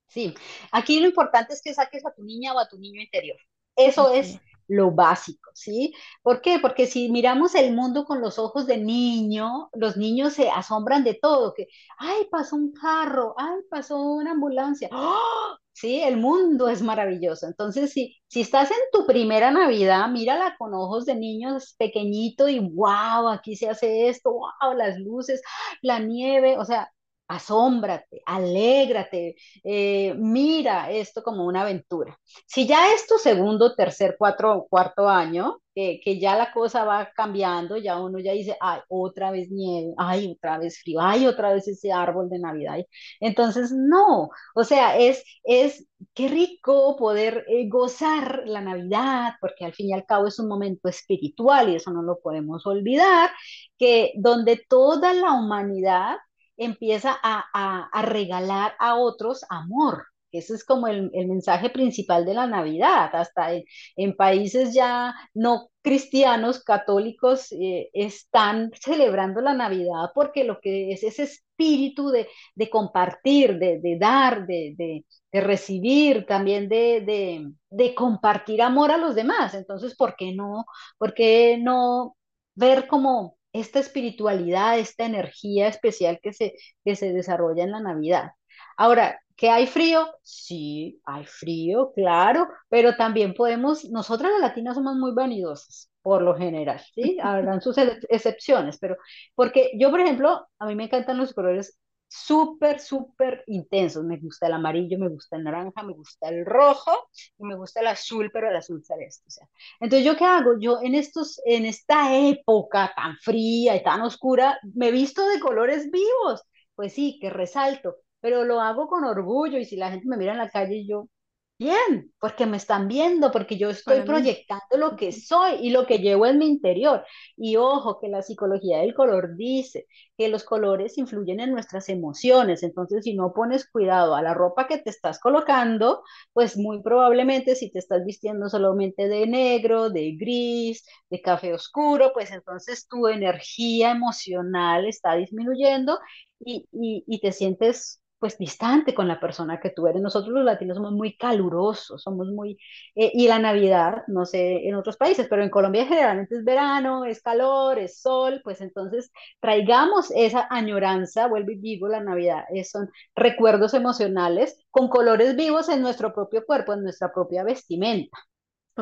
Sí, 0.06 0.34
aquí 0.70 1.00
lo 1.00 1.08
importante 1.08 1.54
es 1.54 1.62
que 1.62 1.74
saques 1.74 2.04
a 2.06 2.12
tu 2.12 2.22
niña 2.22 2.52
o 2.52 2.58
a 2.58 2.68
tu 2.68 2.78
niño 2.78 3.00
interior. 3.00 3.38
Eso 3.74 4.12
es 4.12 4.38
lo 4.68 4.90
básico, 4.92 5.50
¿sí? 5.54 5.94
¿Por 6.22 6.40
qué? 6.40 6.58
Porque 6.60 6.86
si 6.86 7.10
miramos 7.10 7.54
el 7.54 7.74
mundo 7.74 8.04
con 8.04 8.20
los 8.20 8.38
ojos 8.38 8.66
de 8.66 8.78
niño, 8.78 9.68
los 9.74 9.96
niños 9.96 10.34
se 10.34 10.50
asombran 10.50 11.04
de 11.04 11.14
todo, 11.14 11.54
que, 11.54 11.68
ay, 11.98 12.26
pasó 12.30 12.56
un 12.56 12.72
carro, 12.72 13.34
ay, 13.38 13.60
pasó 13.70 13.98
una 14.00 14.32
ambulancia, 14.32 14.88
¡Oh! 14.92 15.56
Sí, 15.72 16.00
el 16.02 16.16
mundo 16.18 16.68
es 16.68 16.82
maravilloso. 16.82 17.46
Entonces, 17.48 17.90
si, 17.92 18.16
si 18.28 18.42
estás 18.42 18.70
en 18.70 18.76
tu 18.92 19.06
primera 19.06 19.50
Navidad, 19.50 20.08
mírala 20.08 20.54
con 20.56 20.72
ojos 20.72 21.04
de 21.04 21.16
niños 21.16 21.74
pequeñito 21.78 22.48
y 22.48 22.60
wow, 22.60 23.28
aquí 23.28 23.56
se 23.56 23.68
hace 23.68 24.08
esto, 24.08 24.30
wow, 24.32 24.74
las 24.76 24.98
luces, 25.00 25.42
la 25.82 25.98
nieve, 25.98 26.56
o 26.58 26.64
sea, 26.64 26.92
asómbrate, 27.28 28.22
alégrate, 28.26 29.36
eh, 29.64 30.14
mira 30.16 30.90
esto 30.90 31.22
como 31.22 31.46
una 31.46 31.62
aventura. 31.62 32.18
Si 32.46 32.66
ya 32.66 32.92
es 32.92 33.06
tu 33.06 33.16
segundo, 33.18 33.74
tercer, 33.74 34.16
cuatro, 34.18 34.66
cuarto 34.68 35.08
año, 35.08 35.58
que 35.74 36.20
ya 36.20 36.36
la 36.36 36.52
cosa 36.52 36.84
va 36.84 37.10
cambiando, 37.16 37.76
ya 37.76 38.00
uno 38.00 38.20
ya 38.20 38.32
dice, 38.32 38.56
ay, 38.60 38.80
otra 38.88 39.30
vez 39.32 39.50
nieve, 39.50 39.92
ay, 39.98 40.32
otra 40.32 40.58
vez 40.58 40.80
frío, 40.80 41.00
ay, 41.00 41.26
otra 41.26 41.52
vez 41.52 41.66
ese 41.66 41.92
árbol 41.92 42.30
de 42.30 42.38
Navidad. 42.38 42.78
Entonces, 43.20 43.72
no, 43.72 44.30
o 44.54 44.64
sea, 44.64 44.96
es, 44.98 45.24
es, 45.42 45.86
qué 46.14 46.28
rico 46.28 46.96
poder 46.96 47.44
eh, 47.48 47.68
gozar 47.68 48.42
la 48.46 48.60
Navidad, 48.60 49.32
porque 49.40 49.64
al 49.64 49.74
fin 49.74 49.88
y 49.88 49.92
al 49.94 50.06
cabo 50.06 50.28
es 50.28 50.38
un 50.38 50.48
momento 50.48 50.88
espiritual 50.88 51.68
y 51.70 51.76
eso 51.76 51.90
no 51.90 52.02
lo 52.02 52.20
podemos 52.20 52.66
olvidar, 52.66 53.30
que 53.78 54.12
donde 54.16 54.64
toda 54.68 55.12
la 55.12 55.32
humanidad 55.32 56.16
empieza 56.56 57.16
a, 57.22 58.02
regalar 58.02 58.74
a 58.78 58.96
otros 58.96 59.44
amor. 59.48 60.06
Ese 60.32 60.54
es 60.54 60.64
como 60.64 60.88
el, 60.88 61.10
mensaje 61.12 61.70
principal 61.70 62.24
de 62.24 62.34
la 62.34 62.46
Navidad. 62.46 63.10
Hasta 63.14 63.52
en, 63.96 64.16
países 64.16 64.74
ya 64.74 65.14
no 65.32 65.70
cristianos, 65.82 66.64
católicos, 66.64 67.52
eh, 67.52 67.90
están 67.92 68.70
celebrando 68.80 69.40
la 69.40 69.54
Navidad 69.54 70.10
porque 70.14 70.44
lo 70.44 70.58
que 70.60 70.92
es 70.92 71.04
ese 71.04 71.24
espíritu 71.24 72.10
de, 72.10 72.26
compartir, 72.70 73.58
de, 73.58 73.96
dar, 73.98 74.46
de, 74.46 75.04
recibir, 75.32 76.26
también 76.26 76.68
de, 76.68 77.46
de, 77.70 77.94
compartir 77.94 78.62
amor 78.62 78.90
a 78.90 78.96
los 78.96 79.14
demás. 79.14 79.54
Entonces, 79.54 79.96
¿por 79.96 80.16
qué 80.16 80.32
no? 80.34 80.64
¿Por 80.98 81.14
qué 81.14 81.58
no 81.62 82.16
ver 82.54 82.86
como 82.88 83.36
esta 83.54 83.80
espiritualidad, 83.80 84.78
esta 84.78 85.06
energía 85.06 85.68
especial 85.68 86.20
que 86.22 86.34
se, 86.34 86.54
que 86.84 86.96
se 86.96 87.14
desarrolla 87.14 87.64
en 87.64 87.72
la 87.72 87.80
Navidad. 87.80 88.32
Ahora, 88.76 89.20
¿que 89.36 89.50
hay 89.50 89.66
frío? 89.66 90.06
Sí, 90.22 91.00
hay 91.06 91.24
frío, 91.26 91.92
claro, 91.94 92.48
pero 92.68 92.96
también 92.96 93.34
podemos, 93.34 93.84
nosotras 93.86 94.32
las 94.32 94.40
latinas 94.40 94.74
somos 94.76 94.96
muy 94.96 95.12
vanidosas, 95.12 95.90
por 96.02 96.22
lo 96.22 96.36
general, 96.36 96.80
¿sí? 96.94 97.18
Habrán 97.22 97.60
sus 97.62 97.78
excepciones, 97.78 98.78
pero 98.78 98.96
porque 99.34 99.70
yo, 99.78 99.90
por 99.90 100.00
ejemplo, 100.00 100.46
a 100.58 100.66
mí 100.66 100.74
me 100.74 100.84
encantan 100.84 101.18
los 101.18 101.32
colores 101.34 101.78
súper, 102.14 102.80
súper 102.80 103.42
intensos. 103.46 104.04
Me 104.04 104.18
gusta 104.18 104.46
el 104.46 104.52
amarillo, 104.54 104.98
me 104.98 105.08
gusta 105.08 105.36
el 105.36 105.44
naranja, 105.44 105.82
me 105.82 105.92
gusta 105.94 106.28
el 106.28 106.44
rojo 106.46 106.92
y 107.38 107.44
me 107.44 107.56
gusta 107.56 107.80
el 107.80 107.88
azul, 107.88 108.30
pero 108.32 108.48
el 108.48 108.56
azul 108.56 108.82
celeste. 108.84 109.24
O 109.26 109.30
sea. 109.30 109.48
Entonces, 109.80 110.06
¿yo 110.06 110.16
qué 110.16 110.24
hago? 110.24 110.58
Yo 110.58 110.80
en, 110.82 110.94
estos, 110.94 111.40
en 111.44 111.64
esta 111.66 112.16
época 112.16 112.92
tan 112.96 113.16
fría 113.18 113.76
y 113.76 113.82
tan 113.82 114.02
oscura, 114.02 114.58
me 114.74 114.90
visto 114.90 115.26
de 115.28 115.40
colores 115.40 115.90
vivos. 115.90 116.42
Pues 116.74 116.92
sí, 116.92 117.18
que 117.20 117.30
resalto, 117.30 117.96
pero 118.20 118.44
lo 118.44 118.60
hago 118.60 118.88
con 118.88 119.04
orgullo 119.04 119.58
y 119.58 119.64
si 119.64 119.76
la 119.76 119.90
gente 119.90 120.08
me 120.08 120.16
mira 120.16 120.32
en 120.32 120.38
la 120.38 120.50
calle, 120.50 120.84
yo, 120.86 121.08
Bien, 121.56 122.12
porque 122.18 122.46
me 122.46 122.56
están 122.56 122.88
viendo, 122.88 123.30
porque 123.30 123.56
yo 123.56 123.70
estoy 123.70 124.00
proyectando 124.02 124.76
lo 124.76 124.96
que 124.96 125.12
soy 125.12 125.54
y 125.62 125.70
lo 125.70 125.86
que 125.86 125.98
llevo 125.98 126.26
en 126.26 126.38
mi 126.38 126.48
interior. 126.48 127.04
Y 127.36 127.54
ojo, 127.56 128.00
que 128.00 128.08
la 128.08 128.22
psicología 128.22 128.78
del 128.80 128.92
color 128.92 129.36
dice 129.36 129.86
que 130.18 130.28
los 130.28 130.42
colores 130.42 130.98
influyen 130.98 131.38
en 131.38 131.52
nuestras 131.52 131.88
emociones. 131.88 132.64
Entonces, 132.64 133.04
si 133.04 133.14
no 133.14 133.32
pones 133.32 133.70
cuidado 133.70 134.16
a 134.16 134.22
la 134.22 134.34
ropa 134.34 134.66
que 134.66 134.78
te 134.78 134.90
estás 134.90 135.20
colocando, 135.20 136.02
pues 136.32 136.56
muy 136.56 136.82
probablemente 136.82 137.54
si 137.54 137.70
te 137.70 137.78
estás 137.78 138.04
vistiendo 138.04 138.48
solamente 138.48 139.06
de 139.08 139.26
negro, 139.28 139.90
de 139.90 140.16
gris, 140.18 140.84
de 141.08 141.22
café 141.22 141.54
oscuro, 141.54 142.10
pues 142.12 142.32
entonces 142.32 142.88
tu 142.88 143.06
energía 143.06 143.92
emocional 143.92 144.86
está 144.86 145.14
disminuyendo 145.14 146.00
y, 146.40 146.66
y 146.72 147.20
te 147.20 147.32
sientes 147.32 148.00
pues 148.24 148.38
distante 148.38 148.94
con 148.94 149.06
la 149.06 149.20
persona 149.20 149.60
que 149.60 149.68
tú 149.68 149.86
eres. 149.86 150.00
Nosotros 150.00 150.32
los 150.32 150.46
latinos 150.46 150.78
somos 150.78 150.92
muy 150.92 151.14
calurosos, 151.14 152.02
somos 152.02 152.28
muy... 152.28 152.56
Eh, 152.94 153.10
y 153.12 153.28
la 153.28 153.38
Navidad, 153.38 154.02
no 154.06 154.24
sé 154.24 154.66
en 154.66 154.76
otros 154.76 154.96
países, 154.96 155.26
pero 155.28 155.42
en 155.42 155.50
Colombia 155.50 155.84
generalmente 155.84 156.36
es 156.36 156.42
verano, 156.42 157.04
es 157.04 157.20
calor, 157.20 157.78
es 157.78 158.00
sol, 158.00 158.40
pues 158.42 158.62
entonces 158.62 159.12
traigamos 159.40 160.10
esa 160.16 160.46
añoranza, 160.48 161.26
vuelvo 161.26 161.50
y 161.50 161.56
digo, 161.56 161.86
la 161.86 162.00
Navidad, 162.00 162.44
son 162.64 162.90
recuerdos 163.14 163.74
emocionales 163.74 164.58
con 164.70 164.88
colores 164.88 165.36
vivos 165.36 165.68
en 165.68 165.82
nuestro 165.82 166.14
propio 166.14 166.46
cuerpo, 166.46 166.72
en 166.72 166.82
nuestra 166.82 167.12
propia 167.12 167.44
vestimenta. 167.44 168.16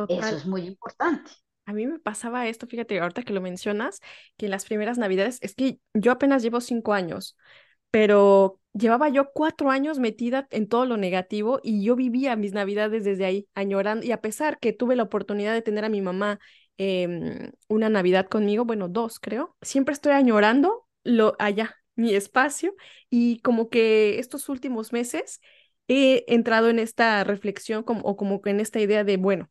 Eso 0.09 0.37
es 0.37 0.47
muy 0.47 0.69
importante. 0.69 1.33
A 1.67 1.73
mí 1.73 1.89
me 1.89 1.99
pasaba 1.99 2.47
esto, 2.47 2.69
fíjate, 2.69 3.01
ahorita 3.01 3.25
que 3.25 3.33
lo 3.33 3.41
mencionas, 3.41 3.99
que 4.37 4.47
en 4.47 4.53
las 4.53 4.67
primeras 4.67 4.99
Navidades, 4.99 5.41
es 5.43 5.57
que 5.57 5.81
yo 5.95 6.13
apenas 6.13 6.45
llevo 6.45 6.61
cinco 6.61 6.93
años, 6.93 7.37
pero 7.91 8.61
llevaba 8.75 9.09
yo 9.09 9.33
cuatro 9.33 9.71
años 9.71 9.99
metida 9.99 10.47
en 10.51 10.69
todo 10.69 10.87
lo 10.87 10.97
negativo 10.97 11.61
y 11.63 11.85
yo 11.85 11.97
vivía 11.97 12.37
mis 12.37 12.53
navidades 12.53 13.05
desde 13.05 13.25
ahí, 13.25 13.49
añorando, 13.55 14.05
y 14.05 14.13
a 14.13 14.21
pesar 14.21 14.59
que 14.59 14.73
tuve 14.73 14.97
la 14.97 15.03
oportunidad 15.05 15.53
de 15.53 15.63
tener 15.63 15.85
a 15.85 15.89
mi 15.89 16.01
mamá 16.01 16.39
em, 16.79 17.53
una 17.69 17.89
Navidad 17.89 18.27
conmigo, 18.29 18.65
bueno, 18.65 18.89
dos 18.89 19.19
creo, 19.21 19.57
siempre 19.63 19.93
estoy 19.93 20.13
añorando 20.13 20.87
lo 21.05 21.35
allá, 21.39 21.77
mi 21.95 22.15
espacio, 22.15 22.75
y 23.11 23.41
como 23.41 23.69
que 23.69 24.19
estos 24.19 24.49
últimos 24.49 24.93
meses 24.93 25.41
he 25.89 26.25
entrado 26.29 26.71
en 26.71 26.79
esta 26.79 27.25
reflexión 27.25 27.83
como, 27.83 28.01
o 28.03 28.17
como 28.17 28.41
que 28.41 28.51
en 28.51 28.61
esta 28.61 28.81
idea 28.81 29.05
de, 29.05 29.17
bueno, 29.17 29.51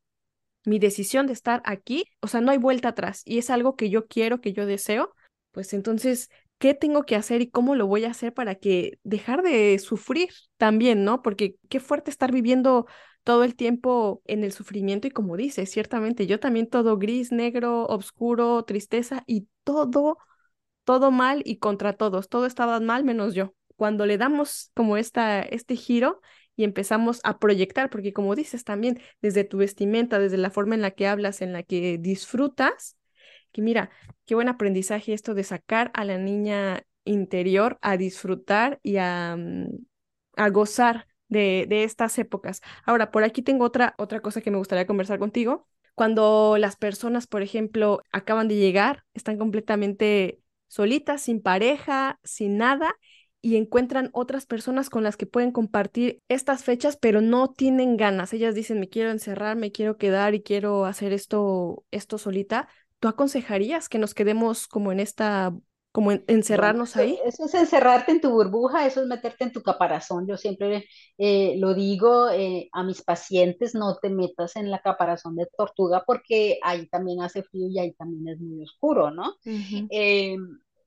mi 0.65 0.79
decisión 0.79 1.27
de 1.27 1.33
estar 1.33 1.61
aquí, 1.65 2.05
o 2.21 2.27
sea, 2.27 2.41
no 2.41 2.51
hay 2.51 2.57
vuelta 2.57 2.89
atrás 2.89 3.21
y 3.25 3.37
es 3.37 3.49
algo 3.49 3.75
que 3.75 3.89
yo 3.89 4.07
quiero, 4.07 4.41
que 4.41 4.53
yo 4.53 4.65
deseo, 4.65 5.13
pues 5.51 5.73
entonces 5.73 6.29
qué 6.62 6.75
tengo 6.75 7.06
que 7.06 7.15
hacer 7.15 7.41
y 7.41 7.50
cómo 7.50 7.74
lo 7.74 7.88
voy 7.88 8.06
a 8.06 8.12
hacer 8.12 8.36
para 8.36 8.53
que 8.53 9.00
dejar 9.03 9.41
de 9.41 9.80
sufrir 9.80 10.30
también, 10.58 11.03
¿no? 11.03 11.24
Porque 11.24 11.56
qué 11.70 11.80
fuerte 11.80 12.12
estar 12.12 12.32
viviendo 12.32 12.86
todo 13.24 13.44
el 13.44 13.56
tiempo 13.56 14.22
en 14.27 14.44
el 14.44 14.51
sufrimiento 14.51 15.08
y 15.08 15.12
como 15.12 15.38
dice, 15.38 15.65
ciertamente 15.65 16.27
yo 16.27 16.39
también 16.39 16.70
todo 16.70 17.00
gris, 17.00 17.32
negro, 17.32 17.88
oscuro, 17.88 18.63
tristeza 18.63 19.24
y 19.25 19.48
todo, 19.63 20.20
todo 20.84 21.10
mal 21.10 21.41
y 21.46 21.58
contra 21.58 21.94
todos, 21.94 22.30
todo 22.30 22.46
estaba 22.46 22.80
mal 22.80 23.06
menos 23.06 23.34
yo. 23.34 23.56
Cuando 23.75 24.06
le 24.06 24.20
damos 24.20 24.70
como 24.75 24.98
esta, 24.98 25.41
este 25.41 25.75
giro 25.75 26.22
y 26.56 26.63
empezamos 26.63 27.22
a 27.24 27.39
proyectar, 27.39 27.89
porque 27.89 28.13
como 28.13 28.36
dices 28.36 28.63
también, 28.63 29.01
desde 29.20 29.46
tu 29.46 29.58
vestimenta, 29.58 30.20
desde 30.20 30.38
la 30.38 30.51
forma 30.51 30.75
en 30.75 30.84
la 30.84 30.91
que 30.91 31.08
hablas, 31.08 31.41
en 31.41 31.53
la 31.53 31.63
que 31.63 31.98
disfrutas, 31.98 32.98
que 33.51 33.62
mira, 33.62 33.89
qué 34.25 34.36
buen 34.36 34.50
aprendizaje 34.50 35.13
esto 35.13 35.34
de 35.34 35.43
sacar 35.43 35.91
a 35.93 36.05
la 36.05 36.17
niña 36.17 36.86
interior 37.05 37.77
a 37.81 37.98
disfrutar 37.98 38.79
y 38.84 38.98
a, 38.98 39.36
mm, 39.38 39.67
a 40.38 40.50
gozar 40.50 41.08
de, 41.27 41.65
de, 41.67 41.84
estas 41.84 42.17
épocas. 42.20 42.62
Ahora, 42.86 43.12
por 43.12 43.24
aquí 43.24 43.41
tengo 43.41 43.65
otra, 43.65 43.96
otra 43.98 44.20
cosa 44.22 44.41
que 44.41 44.51
me 44.51 44.58
gustaría 44.58 44.88
conversar 44.88 45.20
contigo. 45.20 45.67
Cuando 45.96 46.58
las 46.58 46.75
personas, 46.75 47.27
por 47.27 47.41
ejemplo, 47.41 48.01
acaban 48.12 48.48
de 48.48 48.55
llegar, 48.55 49.03
están 49.13 49.38
completamente 49.38 50.41
solitas, 50.67 51.22
sin 51.22 51.41
pareja, 51.41 52.20
sin 52.24 52.58
nada, 52.58 52.96
y 53.41 53.55
encuentran 53.58 54.10
otras 54.13 54.46
personas 54.46 54.89
con 54.89 55.03
las 55.03 55.17
que 55.17 55.25
pueden 55.25 55.51
compartir 55.51 56.22
estas 56.27 56.63
fechas, 56.63 56.98
pero 56.98 57.22
no 57.22 57.51
tienen 57.51 57.98
ganas. 57.98 58.34
Ellas 58.34 58.53
dicen, 58.53 58.79
me 58.79 58.88
quiero 58.88 59.10
encerrar, 59.10 59.58
me 59.58 59.72
quiero 59.72 59.98
quedar 59.98 60.36
y 60.36 60.43
quiero 60.43 60.86
hacer 60.86 61.12
esto, 61.12 61.84
esto 61.91 62.17
solita. 62.17 62.70
¿Tú 63.01 63.08
aconsejarías 63.08 63.89
que 63.89 63.98
nos 63.98 64.13
quedemos 64.13 64.67
como 64.67 64.91
en 64.91 65.00
esta 65.00 65.51
como 65.91 66.12
encerrarnos 66.12 66.96
ahí. 66.96 67.20
Eso, 67.25 67.46
es 67.46 67.53
encerrarte 67.53 68.13
en 68.13 68.22
tu 68.22 68.29
burbuja, 68.29 68.86
eso 68.86 69.01
es 69.01 69.08
meterte 69.08 69.43
en 69.43 69.51
tu 69.51 69.62
caparazón. 69.62 70.25
Yo 70.25 70.38
siempre 70.38 70.86
eh, 71.17 71.55
lo 71.58 71.74
digo 71.74 72.29
eh, 72.29 72.70
a 72.72 72.84
mis 72.84 73.01
pacientes, 73.01 73.75
no 73.75 73.98
te 73.98 74.10
metas 74.10 74.55
en 74.55 74.72
la 74.72 74.81
caparazón 74.81 75.36
de 75.36 75.48
tortuga 75.58 76.03
porque 76.05 76.60
ahí 76.63 76.88
también 76.88 77.22
hace 77.22 77.43
frío 77.43 77.67
y 77.67 77.79
ahí 77.79 77.93
también 77.93 78.27
es 78.29 78.39
muy 78.39 78.63
oscuro, 78.63 79.12
¿no? 79.12 79.34
Eh, 79.43 80.38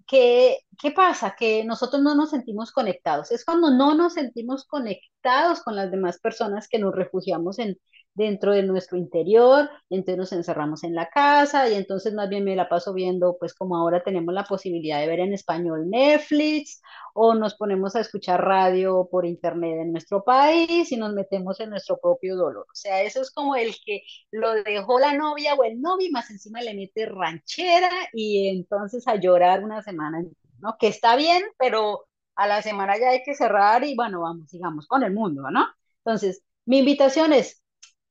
¿qué, 0.06 0.61
¿Qué 0.80 0.90
pasa? 0.92 1.35
Que 1.38 1.64
nosotros 1.64 2.00
no 2.00 2.14
nos 2.14 2.30
sentimos 2.30 2.73
conectados. 2.73 3.30
Es 3.30 3.44
cuando 3.44 3.71
no 3.71 3.94
nos 3.94 4.14
sentimos 4.14 4.64
conectados 4.64 5.62
con 5.62 5.76
las 5.76 5.90
demás 5.90 6.18
personas 6.18 6.66
que 6.66 6.78
nos 6.78 6.94
refugiamos 6.94 7.59
en, 7.59 7.76
dentro 8.14 8.52
de 8.52 8.62
nuestro 8.62 8.97
interior, 8.97 9.68
entonces 9.90 10.16
nos 10.16 10.33
encerramos 10.33 10.85
en 10.85 10.94
la 10.94 11.09
casa 11.09 11.68
y 11.68 11.75
entonces 11.75 12.14
más 12.14 12.28
bien 12.28 12.44
me 12.44 12.56
la 12.56 12.68
paso 12.68 12.94
viendo, 12.94 13.37
pues 13.38 13.54
como 13.54 13.76
ahora 13.76 14.02
tenemos 14.02 14.33
la 14.35 14.44
posibilidad 14.44 15.00
de 15.00 15.09
ver 15.09 15.21
en 15.21 15.35
español 15.35 15.90
Netflix 15.90 16.80
o 17.12 17.35
nos 17.35 17.54
ponemos 17.56 17.97
a 17.97 18.00
escuchar 18.00 18.44
radio 18.44 19.09
por 19.11 19.26
internet 19.26 19.78
en 19.80 19.92
nuestro 19.92 20.23
país 20.25 20.90
y 20.92 20.97
nos 20.97 21.12
metemos 21.12 21.61
en 21.61 21.71
nuestro 21.71 21.99
propio 21.99 22.37
dolor. 22.37 22.66
O 22.71 22.75
sea, 22.75 23.02
eso 23.02 23.21
es 23.21 23.30
como 23.30 23.56
el 23.56 23.75
que 23.85 24.02
lo 24.30 24.54
dejó 24.62 24.99
la 25.00 25.14
novia 25.14 25.54
o 25.54 25.64
el 25.64 25.80
novio 25.80 26.09
más 26.12 26.30
encima 26.30 26.62
le 26.62 26.75
mete 26.75 27.06
ranchera 27.06 27.90
y 28.12 28.49
entonces 28.49 29.06
a 29.09 29.16
llorar 29.16 29.64
una 29.64 29.83
semana, 29.83 30.23
¿no? 30.61 30.76
Que 30.78 30.88
está 30.88 31.16
bien, 31.16 31.42
pero 31.59 32.06
a 32.37 32.47
la 32.47 32.62
semana 32.62 32.99
ya 32.99 33.11
hay 33.11 33.23
que 33.25 33.35
cerrar 33.35 33.85
y 33.85 33.94
bueno, 33.97 34.21
vamos, 34.21 34.50
sigamos 34.50 34.87
con 34.87 35.02
el 35.02 35.12
mundo, 35.12 35.50
¿no? 35.50 35.66
Entonces, 36.04 36.42
mi 36.66 36.78
invitación 36.78 37.33
es, 37.33 37.62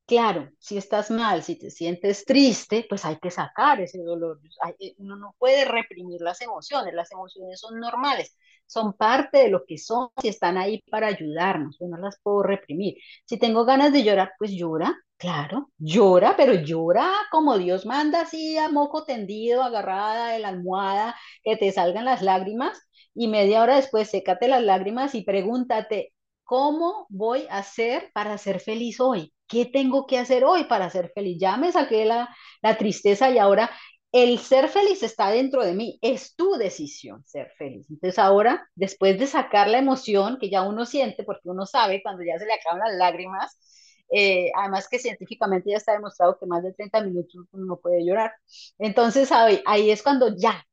Claro, 0.06 0.50
si 0.58 0.76
estás 0.76 1.10
mal, 1.10 1.42
si 1.42 1.58
te 1.58 1.70
sientes 1.70 2.26
triste, 2.26 2.84
pues 2.88 3.06
hay 3.06 3.16
que 3.18 3.30
sacar 3.30 3.80
ese 3.80 4.02
dolor. 4.02 4.38
Eh, 4.78 4.94
uno 4.98 5.16
no 5.16 5.34
puede 5.38 5.64
reprimir 5.64 6.20
las 6.20 6.42
emociones, 6.42 6.92
las 6.94 7.10
emociones 7.10 7.58
son 7.58 7.80
normales, 7.80 8.36
son 8.66 8.92
parte 8.92 9.38
de 9.38 9.48
lo 9.48 9.64
que 9.64 9.78
son 9.78 10.10
y 10.22 10.28
están 10.28 10.58
ahí 10.58 10.82
para 10.90 11.06
ayudarnos, 11.06 11.78
yo 11.80 11.86
no 11.88 11.96
las 11.96 12.18
puedo 12.22 12.42
reprimir. 12.42 12.96
Si 13.24 13.38
tengo 13.38 13.64
ganas 13.64 13.94
de 13.94 14.04
llorar, 14.04 14.32
pues 14.38 14.50
llora, 14.52 14.94
claro, 15.16 15.70
llora, 15.78 16.36
pero 16.36 16.52
llora 16.54 17.10
como 17.30 17.56
Dios 17.58 17.86
manda, 17.86 18.22
así 18.22 18.58
a 18.58 18.68
moco 18.68 19.04
tendido, 19.04 19.62
agarrada 19.62 20.32
de 20.32 20.38
la 20.40 20.48
almohada, 20.48 21.16
que 21.42 21.56
te 21.56 21.72
salgan 21.72 22.04
las 22.04 22.20
lágrimas 22.22 22.78
y 23.14 23.28
media 23.28 23.62
hora 23.62 23.76
después 23.76 24.10
sécate 24.10 24.48
las 24.48 24.62
lágrimas 24.62 25.14
y 25.14 25.22
pregúntate, 25.24 26.12
¿cómo 26.44 27.06
voy 27.10 27.46
a 27.50 27.58
hacer 27.58 28.10
para 28.14 28.38
ser 28.38 28.60
feliz 28.60 29.00
hoy? 29.00 29.32
¿Qué 29.48 29.66
tengo 29.66 30.06
que 30.06 30.18
hacer 30.18 30.44
hoy 30.44 30.64
para 30.64 30.90
ser 30.90 31.10
feliz? 31.14 31.38
Ya 31.40 31.56
me 31.56 31.72
saqué 31.72 32.04
la, 32.04 32.34
la 32.62 32.76
tristeza 32.78 33.30
y 33.30 33.38
ahora 33.38 33.70
el 34.12 34.38
ser 34.38 34.68
feliz 34.68 35.02
está 35.02 35.30
dentro 35.30 35.64
de 35.64 35.74
mí, 35.74 35.98
es 36.00 36.36
tu 36.36 36.52
decisión 36.54 37.24
ser 37.24 37.50
feliz. 37.58 37.86
Entonces 37.90 38.18
ahora, 38.18 38.68
después 38.76 39.18
de 39.18 39.26
sacar 39.26 39.68
la 39.68 39.78
emoción 39.78 40.38
que 40.40 40.50
ya 40.50 40.62
uno 40.62 40.86
siente, 40.86 41.24
porque 41.24 41.48
uno 41.48 41.66
sabe 41.66 42.00
cuando 42.02 42.22
ya 42.24 42.38
se 42.38 42.46
le 42.46 42.52
acaban 42.54 42.80
las 42.80 42.96
lágrimas, 42.96 43.58
eh, 44.10 44.50
además 44.56 44.88
que 44.88 44.98
científicamente 45.00 45.70
ya 45.70 45.78
está 45.78 45.92
demostrado 45.92 46.38
que 46.38 46.46
más 46.46 46.62
de 46.62 46.72
30 46.72 47.00
minutos 47.02 47.34
uno 47.52 47.64
no 47.66 47.76
puede 47.80 48.04
llorar. 48.06 48.32
Entonces 48.78 49.32
ahí, 49.32 49.60
ahí 49.66 49.90
es 49.90 50.02
cuando 50.02 50.36
ya 50.36 50.64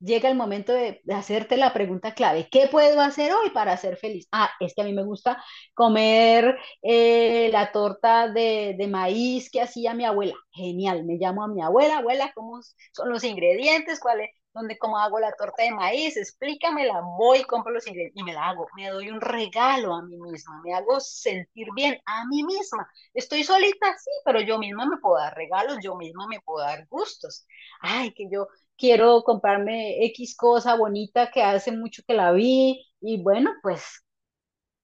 llega 0.00 0.28
el 0.28 0.36
momento 0.36 0.72
de, 0.72 1.02
hacerte 1.14 1.56
la 1.56 1.72
pregunta 1.72 2.14
clave, 2.14 2.48
¿qué 2.50 2.68
puedo 2.68 3.00
hacer 3.00 3.32
hoy 3.32 3.50
para 3.50 3.76
ser 3.76 3.96
feliz? 3.96 4.26
Ah, 4.32 4.50
es 4.60 4.74
que 4.74 4.82
a 4.82 4.84
mí 4.84 4.92
me 4.92 5.04
gusta 5.04 5.42
comer 5.74 6.56
eh, 6.82 7.50
la 7.52 7.70
torta 7.72 8.28
de, 8.28 8.76
maíz 8.90 9.50
que 9.50 9.60
hacía 9.62 9.94
mi 9.94 10.04
abuela. 10.04 10.34
Genial, 10.52 11.04
me 11.04 11.16
llamo 11.16 11.44
a 11.44 11.48
mi 11.48 11.62
abuela, 11.62 11.98
abuela, 11.98 12.32
¿cómo 12.34 12.60
son 12.92 13.10
los 13.10 13.24
ingredientes? 13.24 14.00
¿Cuál 14.00 14.22
es? 14.22 14.39
¿Dónde, 14.52 14.78
cómo 14.78 14.98
hago 14.98 15.20
la 15.20 15.32
torta 15.32 15.62
de 15.62 15.70
maíz? 15.70 16.16
Explícamela, 16.16 17.00
voy, 17.16 17.42
compro 17.44 17.72
los 17.72 17.86
ingredientes 17.86 18.20
y 18.20 18.24
me 18.24 18.32
la 18.32 18.48
hago. 18.48 18.66
Me 18.76 18.88
doy 18.90 19.08
un 19.08 19.20
regalo 19.20 19.94
a 19.94 20.02
mí 20.02 20.16
misma, 20.18 20.60
me 20.64 20.74
hago 20.74 20.98
sentir 21.00 21.68
bien 21.74 21.96
a 22.04 22.26
mí 22.26 22.42
misma. 22.42 22.88
Estoy 23.14 23.44
solita, 23.44 23.96
sí, 23.98 24.10
pero 24.24 24.40
yo 24.40 24.58
misma 24.58 24.86
me 24.86 24.96
puedo 24.98 25.16
dar 25.18 25.34
regalos, 25.36 25.78
yo 25.82 25.94
misma 25.96 26.26
me 26.26 26.40
puedo 26.40 26.66
dar 26.66 26.84
gustos. 26.88 27.46
Ay, 27.80 28.12
que 28.12 28.28
yo 28.30 28.48
quiero 28.76 29.22
comprarme 29.22 30.04
X 30.06 30.36
cosa 30.36 30.74
bonita 30.74 31.30
que 31.30 31.42
hace 31.42 31.70
mucho 31.72 32.02
que 32.06 32.14
la 32.14 32.32
vi 32.32 32.84
y 33.00 33.22
bueno, 33.22 33.52
pues 33.62 34.02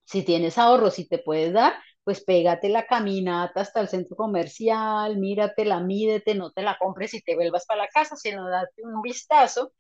si 0.05 0.23
tienes 0.25 0.59
ahorros 0.59 0.99
y 0.99 1.09
te 1.09 1.19
puedes 1.19 1.53
dar, 1.53 1.75
pues 2.07 2.23
pégate 2.25 2.69
la 2.69 2.87
caminata 2.87 3.63
hasta 3.63 3.81
el 3.81 3.89
centro 3.89 4.15
comercial, 4.15 5.19
míratela, 5.19 5.81
mídete, 5.81 6.37
no 6.37 6.53
te 6.53 6.63
la 6.63 6.79
compres 6.79 7.15
y 7.15 7.21
te 7.23 7.35
vuelvas 7.35 7.67
para 7.67 7.83
la 7.83 7.89
casa, 7.89 8.15
sino 8.17 8.49
date 8.49 8.83
un 8.85 9.03
vistazo. 9.03 9.73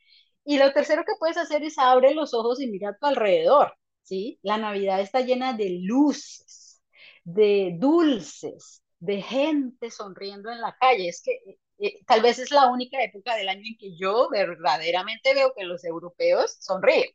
Y 0.45 0.59
lo 0.59 0.73
tercero 0.73 1.05
que 1.07 1.13
puedes 1.21 1.37
hacer 1.37 1.63
es 1.63 1.79
abre 1.79 2.15
los 2.15 2.35
ojos 2.35 2.61
y 2.61 2.67
mira 2.69 2.91
a 2.91 2.97
tu 2.99 3.07
alrededor, 3.07 3.77
¿sí? 4.03 4.41
La 4.43 4.59
Navidad 4.59 5.01
está 5.01 5.21
llena 5.21 5.53
de 5.53 5.79
luces, 5.85 6.83
de 7.23 7.77
dulces, 7.79 8.83
de 8.99 9.23
gente 9.23 9.93
sonriendo 9.93 10.51
en 10.51 10.61
la 10.61 10.77
calle. 10.81 11.09
Es 11.09 11.23
que 11.23 11.61
eh, 11.79 12.05
tal 12.07 12.23
vez 12.23 12.41
es 12.41 12.51
la 12.51 12.67
única 12.73 13.01
época 13.05 13.37
del 13.37 13.49
año 13.49 13.63
en 13.65 13.77
que 13.79 13.97
yo 13.97 14.29
verdaderamente 14.31 15.33
veo 15.33 15.53
que 15.57 15.63
los 15.65 15.85
europeos 15.85 16.57
sonríen. 16.59 17.11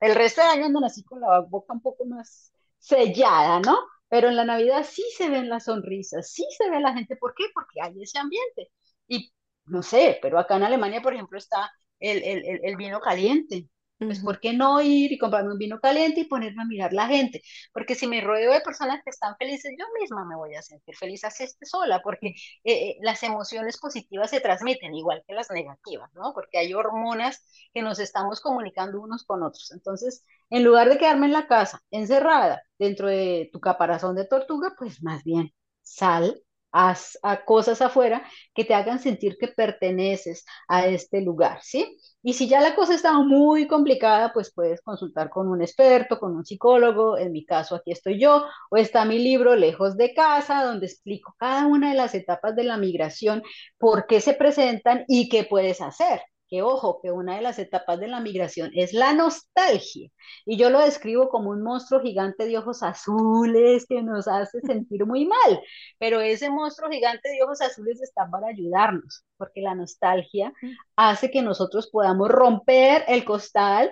El 0.00 0.14
resto 0.14 0.42
del 0.42 0.50
año 0.50 0.66
andan 0.66 0.84
así 0.84 1.02
con 1.04 1.20
la 1.22 1.40
boca 1.40 1.72
un 1.72 1.80
poco 1.82 2.04
más 2.04 2.52
sellada, 2.78 3.60
¿no? 3.60 3.78
Pero 4.12 4.28
en 4.28 4.36
la 4.36 4.44
Navidad 4.44 4.84
sí 4.88 5.04
se 5.16 5.30
ven 5.30 5.48
las 5.48 5.64
sonrisas, 5.64 6.30
sí 6.30 6.46
se 6.58 6.70
ve 6.70 6.80
la 6.80 6.92
gente. 6.94 7.16
¿Por 7.16 7.34
qué? 7.34 7.44
Porque 7.54 7.80
hay 7.82 8.02
ese 8.02 8.18
ambiente. 8.18 8.70
Y 9.08 9.32
no 9.66 9.82
sé, 9.82 10.18
pero 10.22 10.38
acá 10.38 10.56
en 10.56 10.64
Alemania, 10.64 11.00
por 11.02 11.14
ejemplo, 11.14 11.38
está 11.38 11.72
el, 12.00 12.22
el, 12.22 12.60
el 12.64 12.76
vino 12.76 13.00
caliente. 13.00 13.68
Pues, 13.98 14.18
¿por 14.20 14.40
qué 14.40 14.52
no 14.52 14.82
ir 14.82 15.12
y 15.12 15.18
comprarme 15.18 15.52
un 15.52 15.58
vino 15.58 15.78
caliente 15.80 16.20
y 16.22 16.24
ponerme 16.24 16.62
a 16.62 16.64
mirar 16.66 16.92
la 16.92 17.06
gente? 17.06 17.40
Porque 17.72 17.94
si 17.94 18.08
me 18.08 18.20
rodeo 18.20 18.52
de 18.52 18.60
personas 18.60 19.00
que 19.04 19.10
están 19.10 19.36
felices, 19.38 19.72
yo 19.78 19.84
misma 20.00 20.24
me 20.24 20.34
voy 20.36 20.56
a 20.56 20.62
sentir 20.62 20.96
feliz 20.96 21.22
así 21.24 21.44
esté 21.44 21.66
sola, 21.66 22.02
porque 22.02 22.28
eh, 22.28 22.34
eh, 22.64 22.96
las 23.00 23.22
emociones 23.22 23.78
positivas 23.78 24.30
se 24.30 24.40
transmiten 24.40 24.92
igual 24.94 25.22
que 25.26 25.34
las 25.34 25.50
negativas, 25.52 26.10
¿no? 26.14 26.32
Porque 26.34 26.58
hay 26.58 26.74
hormonas 26.74 27.46
que 27.72 27.82
nos 27.82 28.00
estamos 28.00 28.40
comunicando 28.40 29.00
unos 29.00 29.24
con 29.24 29.42
otros. 29.44 29.70
Entonces, 29.72 30.24
en 30.50 30.64
lugar 30.64 30.88
de 30.88 30.98
quedarme 30.98 31.26
en 31.26 31.32
la 31.32 31.46
casa, 31.46 31.80
encerrada, 31.92 32.62
dentro 32.82 33.08
de 33.08 33.50
tu 33.52 33.60
caparazón 33.60 34.16
de 34.16 34.26
tortuga, 34.26 34.74
pues 34.78 35.02
más 35.02 35.24
bien 35.24 35.52
sal 35.82 36.42
haz 36.72 37.18
a 37.22 37.44
cosas 37.44 37.82
afuera 37.82 38.24
que 38.54 38.64
te 38.64 38.74
hagan 38.74 38.98
sentir 38.98 39.36
que 39.38 39.48
perteneces 39.48 40.44
a 40.68 40.86
este 40.86 41.20
lugar, 41.20 41.58
¿sí? 41.62 41.98
Y 42.22 42.32
si 42.32 42.48
ya 42.48 42.60
la 42.60 42.74
cosa 42.74 42.94
está 42.94 43.12
muy 43.18 43.66
complicada, 43.66 44.32
pues 44.32 44.52
puedes 44.54 44.80
consultar 44.80 45.28
con 45.28 45.48
un 45.48 45.60
experto, 45.60 46.18
con 46.18 46.34
un 46.34 46.44
psicólogo. 46.44 47.18
En 47.18 47.32
mi 47.32 47.44
caso, 47.44 47.74
aquí 47.74 47.92
estoy 47.92 48.18
yo, 48.18 48.44
o 48.70 48.76
está 48.76 49.04
mi 49.04 49.18
libro 49.18 49.54
Lejos 49.56 49.96
de 49.96 50.14
casa, 50.14 50.64
donde 50.64 50.86
explico 50.86 51.34
cada 51.38 51.66
una 51.66 51.90
de 51.90 51.96
las 51.96 52.14
etapas 52.14 52.56
de 52.56 52.64
la 52.64 52.78
migración, 52.78 53.42
por 53.78 54.06
qué 54.06 54.20
se 54.20 54.34
presentan 54.34 55.04
y 55.08 55.28
qué 55.28 55.44
puedes 55.44 55.80
hacer 55.80 56.22
que 56.52 56.62
ojo, 56.62 57.00
que 57.02 57.10
una 57.10 57.36
de 57.36 57.42
las 57.42 57.58
etapas 57.58 57.98
de 57.98 58.08
la 58.08 58.20
migración 58.20 58.70
es 58.74 58.92
la 58.92 59.14
nostalgia. 59.14 60.10
Y 60.44 60.58
yo 60.58 60.68
lo 60.70 60.80
describo 60.80 61.30
como 61.30 61.50
un 61.50 61.62
monstruo 61.62 62.02
gigante 62.02 62.46
de 62.46 62.58
ojos 62.58 62.82
azules 62.82 63.86
que 63.88 64.02
nos 64.02 64.28
hace 64.28 64.60
sentir 64.60 65.06
muy 65.06 65.24
mal, 65.26 65.62
pero 65.98 66.20
ese 66.20 66.50
monstruo 66.50 66.90
gigante 66.90 67.30
de 67.30 67.42
ojos 67.42 67.62
azules 67.62 68.02
está 68.02 68.28
para 68.30 68.48
ayudarnos, 68.48 69.24
porque 69.38 69.62
la 69.62 69.74
nostalgia 69.74 70.52
hace 70.96 71.30
que 71.30 71.42
nosotros 71.42 71.88
podamos 71.90 72.28
romper 72.28 73.04
el 73.08 73.24
costal 73.24 73.90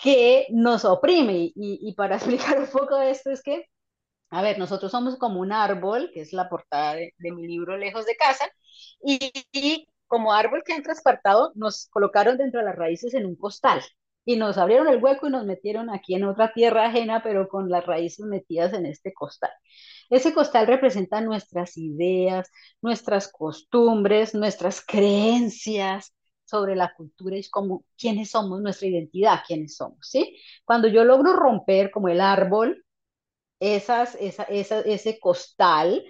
que 0.00 0.46
nos 0.50 0.84
oprime. 0.84 1.52
Y, 1.54 1.54
y 1.56 1.94
para 1.94 2.16
explicar 2.18 2.58
un 2.60 2.68
poco 2.68 2.96
de 2.98 3.10
esto 3.10 3.30
es 3.30 3.42
que 3.42 3.66
A 4.30 4.42
ver, 4.42 4.58
nosotros 4.58 4.92
somos 4.92 5.16
como 5.18 5.40
un 5.40 5.52
árbol, 5.52 6.10
que 6.12 6.20
es 6.20 6.32
la 6.32 6.48
portada 6.48 6.94
de, 6.94 7.12
mi 7.18 7.46
libro 7.46 7.76
Lejos 7.76 8.06
de 8.06 8.16
casa, 8.16 8.46
y, 9.02 9.88
como 10.06 10.32
árbol 10.32 10.62
que 10.64 10.72
han 10.72 10.82
transportado, 10.82 11.52
nos 11.54 11.88
colocaron 11.88 12.36
dentro 12.38 12.60
de 12.60 12.66
las 12.66 12.76
raíces 12.76 13.14
en 13.14 13.26
un 13.26 13.36
costal 13.36 13.82
y 14.24 14.36
nos 14.36 14.58
abrieron 14.58 14.88
el 14.88 15.02
hueco 15.02 15.28
y 15.28 15.30
nos 15.30 15.46
metieron 15.46 15.88
aquí 15.88 16.14
en 16.14 16.24
otra 16.24 16.52
tierra 16.52 16.86
ajena, 16.86 17.22
pero 17.22 17.48
con 17.48 17.70
las 17.70 17.86
raíces 17.86 18.26
metidas 18.26 18.72
en 18.72 18.86
este 18.86 19.14
costal. 19.14 19.50
Ese 20.10 20.34
costal 20.34 20.66
representa 20.66 21.20
nuestras 21.20 21.76
ideas, 21.76 22.50
nuestras 22.82 23.28
costumbres, 23.30 24.34
nuestras 24.34 24.84
creencias 24.84 26.12
sobre 26.44 26.76
la 26.76 26.92
cultura 26.94 27.36
y 27.36 27.48
como 27.48 27.84
quiénes 27.98 28.30
somos, 28.30 28.60
nuestra 28.60 28.88
identidad, 28.88 29.40
quiénes 29.46 29.76
somos, 29.76 29.98
¿sí? 30.02 30.36
Cuando 30.64 30.88
yo 30.88 31.04
logro 31.04 31.32
romper 31.32 31.90
como 31.90 32.08
el 32.08 32.20
árbol, 32.20 32.84
esas, 33.60 34.16
esa, 34.20 34.44
ese 34.44 35.18
costal, 35.20 36.04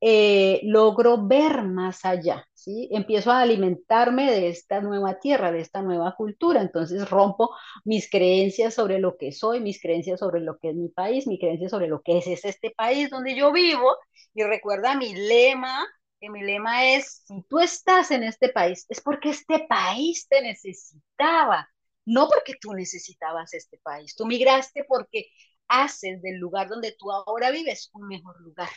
eh, 0.00 0.60
logro 0.64 1.26
ver 1.26 1.62
más 1.62 2.04
allá, 2.04 2.46
¿sí? 2.54 2.88
Empiezo 2.92 3.30
a 3.30 3.40
alimentarme 3.42 4.30
de 4.30 4.48
esta 4.48 4.80
nueva 4.80 5.18
tierra, 5.20 5.52
de 5.52 5.60
esta 5.60 5.82
nueva 5.82 6.14
cultura, 6.16 6.60
entonces 6.62 7.08
rompo 7.10 7.50
mis 7.84 8.08
creencias 8.10 8.74
sobre 8.74 8.98
lo 8.98 9.16
que 9.18 9.32
soy, 9.32 9.60
mis 9.60 9.80
creencias 9.80 10.20
sobre 10.20 10.40
lo 10.40 10.58
que 10.58 10.70
es 10.70 10.76
mi 10.76 10.88
país, 10.88 11.26
mis 11.26 11.38
creencias 11.40 11.70
sobre 11.70 11.88
lo 11.88 12.00
que 12.02 12.18
es, 12.18 12.44
este 12.44 12.70
país 12.70 13.10
donde 13.10 13.34
yo 13.34 13.52
vivo, 13.52 13.96
y 14.34 14.42
recuerda 14.44 14.94
mi 14.96 15.14
lema, 15.14 15.86
que 16.20 16.30
mi 16.30 16.42
lema 16.42 16.86
es, 16.94 17.22
si 17.26 17.42
tú 17.48 17.58
estás 17.60 18.10
en 18.10 18.22
este 18.24 18.50
país, 18.50 18.86
es 18.88 19.00
porque 19.00 19.30
este 19.30 19.66
país 19.68 20.26
te 20.28 20.42
necesitaba, 20.42 21.68
no 22.04 22.28
porque 22.28 22.54
tú 22.60 22.72
necesitabas 22.74 23.54
este 23.54 23.78
país, 23.78 24.14
tú 24.16 24.26
migraste 24.26 24.84
porque 24.84 25.26
haces 25.68 26.20
del 26.22 26.38
lugar 26.38 26.68
donde 26.68 26.92
tú 26.98 27.10
ahora 27.12 27.50
vives 27.50 27.90
un 27.92 28.06
mejor 28.08 28.40
lugar. 28.40 28.68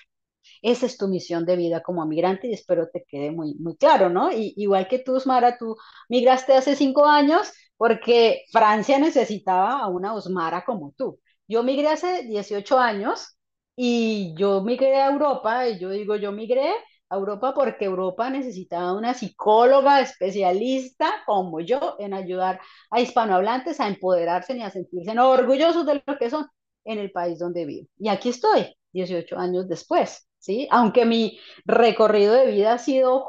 Esa 0.61 0.85
es 0.85 0.97
tu 0.97 1.07
misión 1.07 1.45
de 1.45 1.55
vida 1.55 1.81
como 1.81 2.05
migrante 2.05 2.47
y 2.47 2.53
espero 2.53 2.89
te 2.89 3.03
quede 3.07 3.31
muy, 3.31 3.55
muy 3.55 3.75
claro, 3.77 4.09
¿no? 4.09 4.31
Y, 4.31 4.53
igual 4.57 4.87
que 4.87 4.99
tú, 4.99 5.15
Osmara, 5.15 5.57
tú 5.57 5.75
migraste 6.09 6.53
hace 6.53 6.75
cinco 6.75 7.05
años 7.05 7.51
porque 7.77 8.43
Francia 8.51 8.99
necesitaba 8.99 9.79
a 9.79 9.87
una 9.87 10.13
Osmara 10.13 10.63
como 10.65 10.93
tú. 10.97 11.19
Yo 11.47 11.63
migré 11.63 11.89
hace 11.89 12.23
18 12.23 12.79
años 12.79 13.37
y 13.75 14.33
yo 14.37 14.61
migré 14.61 14.95
a 14.95 15.11
Europa 15.11 15.67
y 15.67 15.79
yo 15.79 15.89
digo, 15.89 16.15
yo 16.15 16.31
migré 16.31 16.71
a 17.09 17.15
Europa 17.15 17.53
porque 17.53 17.85
Europa 17.85 18.29
necesitaba 18.29 18.93
una 18.93 19.13
psicóloga 19.13 20.01
especialista 20.01 21.11
como 21.25 21.59
yo 21.59 21.95
en 21.99 22.13
ayudar 22.13 22.59
a 22.89 23.01
hispanohablantes 23.01 23.79
a 23.79 23.87
empoderarse 23.87 24.55
y 24.57 24.61
a 24.61 24.69
sentirse 24.69 25.17
orgullosos 25.19 25.85
de 25.85 26.01
lo 26.05 26.17
que 26.17 26.29
son 26.29 26.47
en 26.85 26.99
el 26.99 27.11
país 27.11 27.39
donde 27.39 27.65
vivo. 27.65 27.87
Y 27.97 28.09
aquí 28.09 28.29
estoy, 28.29 28.75
18 28.93 29.37
años 29.37 29.67
después, 29.67 30.27
¿sí? 30.43 30.67
Aunque 30.71 31.05
mi 31.05 31.39
recorrido 31.65 32.33
de 32.33 32.47
vida 32.51 32.73
ha 32.73 32.77
sido 32.77 33.27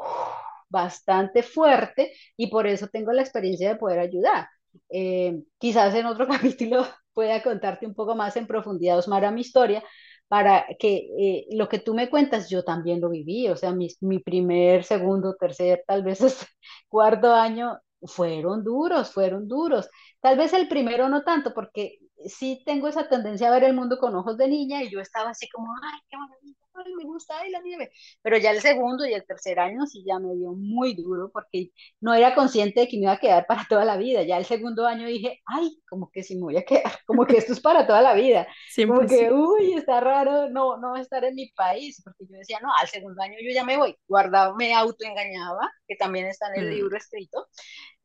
bastante 0.69 1.43
fuerte 1.43 2.13
y 2.37 2.47
por 2.47 2.67
eso 2.67 2.87
tengo 2.87 3.11
la 3.13 3.21
experiencia 3.21 3.69
de 3.69 3.75
poder 3.77 3.99
ayudar. 3.99 4.47
Eh, 4.89 5.41
quizás 5.57 5.95
en 5.95 6.05
otro 6.07 6.27
capítulo 6.27 6.85
pueda 7.13 7.41
contarte 7.41 7.85
un 7.87 7.95
poco 7.95 8.15
más 8.15 8.35
en 8.35 8.47
profundidad, 8.47 8.97
Osmara, 8.97 9.31
mi 9.31 9.41
historia, 9.41 9.81
para 10.27 10.65
que 10.79 11.07
eh, 11.17 11.45
lo 11.51 11.69
que 11.69 11.79
tú 11.79 11.93
me 11.93 12.09
cuentas, 12.09 12.49
yo 12.49 12.63
también 12.63 12.99
lo 12.99 13.09
viví, 13.09 13.47
o 13.47 13.55
sea, 13.55 13.71
mi, 13.71 13.87
mi 14.01 14.19
primer, 14.19 14.83
segundo, 14.83 15.35
tercer, 15.39 15.83
tal 15.87 16.03
vez 16.03 16.19
cuarto 16.89 17.33
año 17.33 17.79
fueron 18.01 18.63
duros, 18.63 19.11
fueron 19.11 19.47
duros. 19.47 19.89
Tal 20.19 20.37
vez 20.37 20.51
el 20.53 20.67
primero 20.67 21.07
no 21.09 21.23
tanto, 21.23 21.53
porque 21.53 21.99
sí 22.25 22.61
tengo 22.65 22.87
esa 22.89 23.07
tendencia 23.07 23.47
a 23.47 23.51
ver 23.51 23.63
el 23.63 23.73
mundo 23.75 23.97
con 23.99 24.13
ojos 24.15 24.37
de 24.37 24.47
niña 24.49 24.83
y 24.83 24.89
yo 24.91 24.99
estaba 24.99 25.29
así 25.29 25.47
como, 25.49 25.67
ay, 25.83 25.99
qué 26.09 26.17
maravilla, 26.17 26.64
ay, 26.83 26.93
me 26.95 27.03
gusta, 27.03 27.39
ay, 27.39 27.51
la 27.51 27.61
nieve. 27.61 27.91
Pero 28.21 28.37
ya 28.37 28.51
el 28.51 28.61
segundo 28.61 29.05
y 29.05 29.13
el 29.13 29.25
tercer 29.25 29.59
año 29.59 29.85
sí 29.85 30.03
ya 30.05 30.19
me 30.19 30.33
dio 30.35 30.53
muy 30.53 30.93
duro 30.93 31.29
porque 31.31 31.71
no 32.01 32.13
era 32.13 32.35
consciente 32.35 32.81
de 32.81 32.87
que 32.87 32.97
me 32.97 33.03
iba 33.03 33.13
a 33.13 33.19
quedar 33.19 33.45
para 33.47 33.65
toda 33.69 33.85
la 33.85 33.97
vida. 33.97 34.23
Ya 34.23 34.37
el 34.37 34.45
segundo 34.45 34.85
año 34.85 35.07
dije, 35.07 35.41
ay, 35.45 35.77
como 35.89 36.09
que 36.11 36.23
sí 36.23 36.35
me 36.35 36.41
voy 36.41 36.57
a 36.57 36.63
quedar, 36.63 36.83
como 37.05 37.25
que 37.25 37.37
esto 37.37 37.53
es 37.53 37.59
para 37.59 37.87
toda 37.87 38.01
la 38.01 38.13
vida. 38.13 38.47
como 38.75 39.07
que, 39.07 39.31
uy, 39.31 39.73
está 39.73 39.99
raro 39.99 40.49
no, 40.49 40.77
no 40.77 40.95
estar 40.95 41.23
en 41.23 41.35
mi 41.35 41.49
país, 41.51 42.01
porque 42.03 42.25
yo 42.29 42.37
decía, 42.37 42.59
no, 42.61 42.69
al 42.79 42.87
segundo 42.87 43.21
año 43.21 43.35
yo 43.41 43.53
ya 43.53 43.63
me 43.63 43.77
voy. 43.77 43.95
Guardaba, 44.07 44.55
me 44.55 44.73
autoengañaba, 44.73 45.71
que 45.87 45.95
también 45.95 46.27
está 46.27 46.47
en 46.53 46.61
el 46.63 46.69
mm. 46.69 46.73
libro 46.73 46.97
escrito 46.97 47.47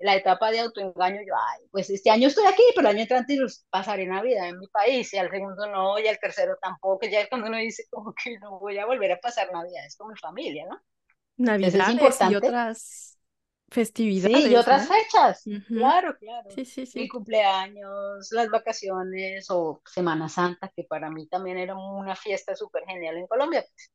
la 0.01 0.17
etapa 0.17 0.51
de 0.51 0.61
autoengaño, 0.61 1.21
yo, 1.27 1.35
ay, 1.35 1.67
pues 1.71 1.91
este 1.91 2.11
año 2.11 2.29
estoy 2.29 2.47
aquí, 2.47 2.63
pero 2.75 2.89
el 2.89 2.97
año 2.97 3.03
entrante 3.03 3.37
pasaré 3.69 4.07
Navidad 4.07 4.49
en 4.49 4.59
mi 4.59 4.67
país, 4.69 5.13
y 5.15 5.19
al 5.19 5.31
segundo 5.31 5.67
no, 5.69 5.99
y 5.99 6.09
al 6.09 6.19
tercero 6.19 6.57
tampoco, 6.61 7.07
ya 7.07 7.21
es 7.21 7.29
cuando 7.29 7.49
uno 7.49 7.59
dice 7.59 7.85
como 7.91 8.15
que 8.15 8.39
no 8.39 8.59
voy 8.59 8.79
a 8.79 8.87
volver 8.87 9.13
a 9.13 9.21
pasar 9.21 9.53
Navidades 9.53 9.97
con 9.97 10.09
mi 10.09 10.19
familia, 10.19 10.67
¿no? 10.69 10.81
Navidades 11.37 12.21
y 12.31 12.35
otras 12.35 13.19
festividades. 13.69 14.45
Sí, 14.45 14.51
y 14.51 14.57
otras 14.57 14.89
fechas, 14.89 15.45
claro, 15.69 16.17
claro. 16.19 16.51
Sí, 16.51 16.65
sí, 16.65 16.87
sí. 16.87 17.01
Mi 17.01 17.09
cumpleaños, 17.09 18.29
las 18.33 18.49
vacaciones 18.49 19.47
o 19.51 19.81
Semana 19.87 20.29
Santa, 20.29 20.73
que 20.75 20.85
para 20.85 21.11
mí 21.11 21.29
también 21.29 21.57
era 21.59 21.77
una 21.77 22.17
fiesta 22.17 22.57
súper 22.57 22.85
genial 22.87 23.17
en 23.17 23.27
Colombia. 23.27 23.63
Pues 23.63 23.91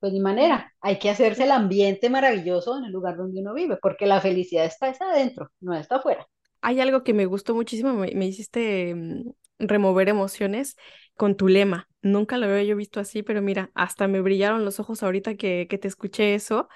pues 0.00 0.12
ni 0.12 0.20
manera, 0.20 0.74
hay 0.80 0.98
que 0.98 1.10
hacerse 1.10 1.44
el 1.44 1.52
ambiente 1.52 2.08
maravilloso 2.08 2.78
en 2.78 2.84
el 2.84 2.92
lugar 2.92 3.16
donde 3.16 3.40
uno 3.40 3.52
vive, 3.52 3.78
porque 3.80 4.06
la 4.06 4.20
felicidad 4.20 4.64
está 4.64 4.94
adentro, 4.98 5.50
no 5.60 5.74
está 5.74 5.96
afuera. 5.96 6.26
Hay 6.62 6.80
algo 6.80 7.04
que 7.04 7.14
me 7.14 7.26
gustó 7.26 7.54
muchísimo, 7.54 7.92
me, 7.92 8.26
hiciste 8.26 8.94
mm, 8.94 9.30
remover 9.58 10.08
emociones 10.08 10.76
con 11.14 11.36
tu 11.36 11.48
lema. 11.48 11.88
Nunca 12.02 12.38
lo 12.38 12.46
había 12.46 12.64
yo 12.64 12.76
visto 12.76 12.98
así, 12.98 13.22
pero 13.22 13.42
mira, 13.42 13.70
hasta 13.74 14.08
me 14.08 14.22
brillaron 14.22 14.64
los 14.64 14.80
ojos 14.80 15.02
ahorita 15.02 15.34
que, 15.36 15.66
que 15.68 15.78
te 15.78 15.88
escuché 15.88 16.34
eso. 16.34 16.68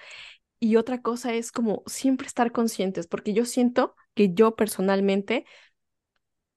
Y 0.61 0.77
otra 0.77 1.03
cosa 1.03 1.35
es 1.35 1.51
como 1.51 1.83
siempre 1.87 2.27
estar 2.27 2.53
conscientes, 2.53 3.07
porque 3.07 3.33
yo 3.33 3.45
siento 3.47 3.97
que 4.15 4.35
yo 4.35 4.55
personalmente 4.55 5.45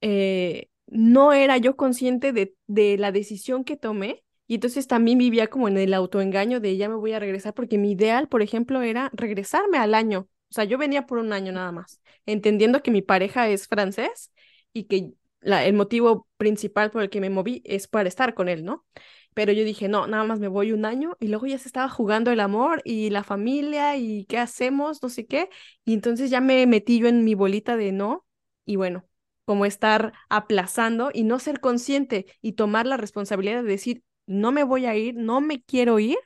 eh, 0.01 0.69
no 0.85 1.33
era 1.33 1.57
yo 1.57 1.75
consciente 1.75 2.33
de, 2.33 2.55
de 2.67 2.97
la 2.97 3.11
decisión 3.11 3.63
que 3.63 3.77
tomé 3.77 4.23
y 4.47 4.55
entonces 4.55 4.87
también 4.87 5.17
vivía 5.17 5.47
como 5.47 5.67
en 5.67 5.77
el 5.77 5.93
autoengaño 5.93 6.59
de 6.59 6.77
ya 6.77 6.89
me 6.89 6.95
voy 6.95 7.13
a 7.13 7.19
regresar, 7.19 7.53
porque 7.53 7.77
mi 7.77 7.91
ideal, 7.91 8.27
por 8.27 8.41
ejemplo, 8.41 8.81
era 8.81 9.09
regresarme 9.13 9.77
al 9.77 9.93
año. 9.93 10.29
O 10.49 10.53
sea, 10.53 10.63
yo 10.63 10.77
venía 10.77 11.05
por 11.05 11.17
un 11.17 11.33
año 11.33 11.51
nada 11.51 11.71
más, 11.71 12.01
entendiendo 12.25 12.81
que 12.81 12.91
mi 12.91 13.01
pareja 13.01 13.49
es 13.49 13.67
francés 13.67 14.31
y 14.73 14.85
que 14.85 15.11
la, 15.41 15.65
el 15.65 15.73
motivo 15.73 16.27
principal 16.37 16.91
por 16.91 17.03
el 17.03 17.09
que 17.09 17.21
me 17.21 17.29
moví 17.29 17.61
es 17.65 17.87
para 17.87 18.07
estar 18.09 18.33
con 18.33 18.47
él, 18.49 18.63
¿no? 18.63 18.85
Pero 19.33 19.51
yo 19.51 19.63
dije, 19.63 19.87
no, 19.87 20.07
nada 20.07 20.23
más 20.23 20.39
me 20.39 20.47
voy 20.47 20.71
un 20.71 20.85
año 20.85 21.15
y 21.19 21.27
luego 21.27 21.45
ya 21.45 21.59
se 21.59 21.67
estaba 21.67 21.89
jugando 21.89 22.31
el 22.31 22.39
amor 22.39 22.81
y 22.85 23.09
la 23.11 23.23
familia 23.23 23.95
y 23.95 24.25
qué 24.25 24.39
hacemos, 24.39 25.03
no 25.03 25.09
sé 25.09 25.27
qué. 25.27 25.49
Y 25.85 25.93
entonces 25.93 26.29
ya 26.31 26.41
me 26.41 26.65
metí 26.65 26.99
yo 26.99 27.07
en 27.07 27.23
mi 27.23 27.35
bolita 27.35 27.77
de 27.77 27.91
no 27.91 28.25
y 28.65 28.75
bueno, 28.77 29.05
como 29.45 29.65
estar 29.65 30.13
aplazando 30.29 31.11
y 31.13 31.23
no 31.23 31.39
ser 31.39 31.59
consciente 31.59 32.25
y 32.41 32.53
tomar 32.53 32.85
la 32.87 32.97
responsabilidad 32.97 33.63
de 33.63 33.69
decir, 33.69 34.03
no 34.27 34.51
me 34.51 34.63
voy 34.63 34.85
a 34.85 34.95
ir, 34.95 35.15
no 35.15 35.41
me 35.41 35.63
quiero 35.63 35.99
ir, 35.99 36.17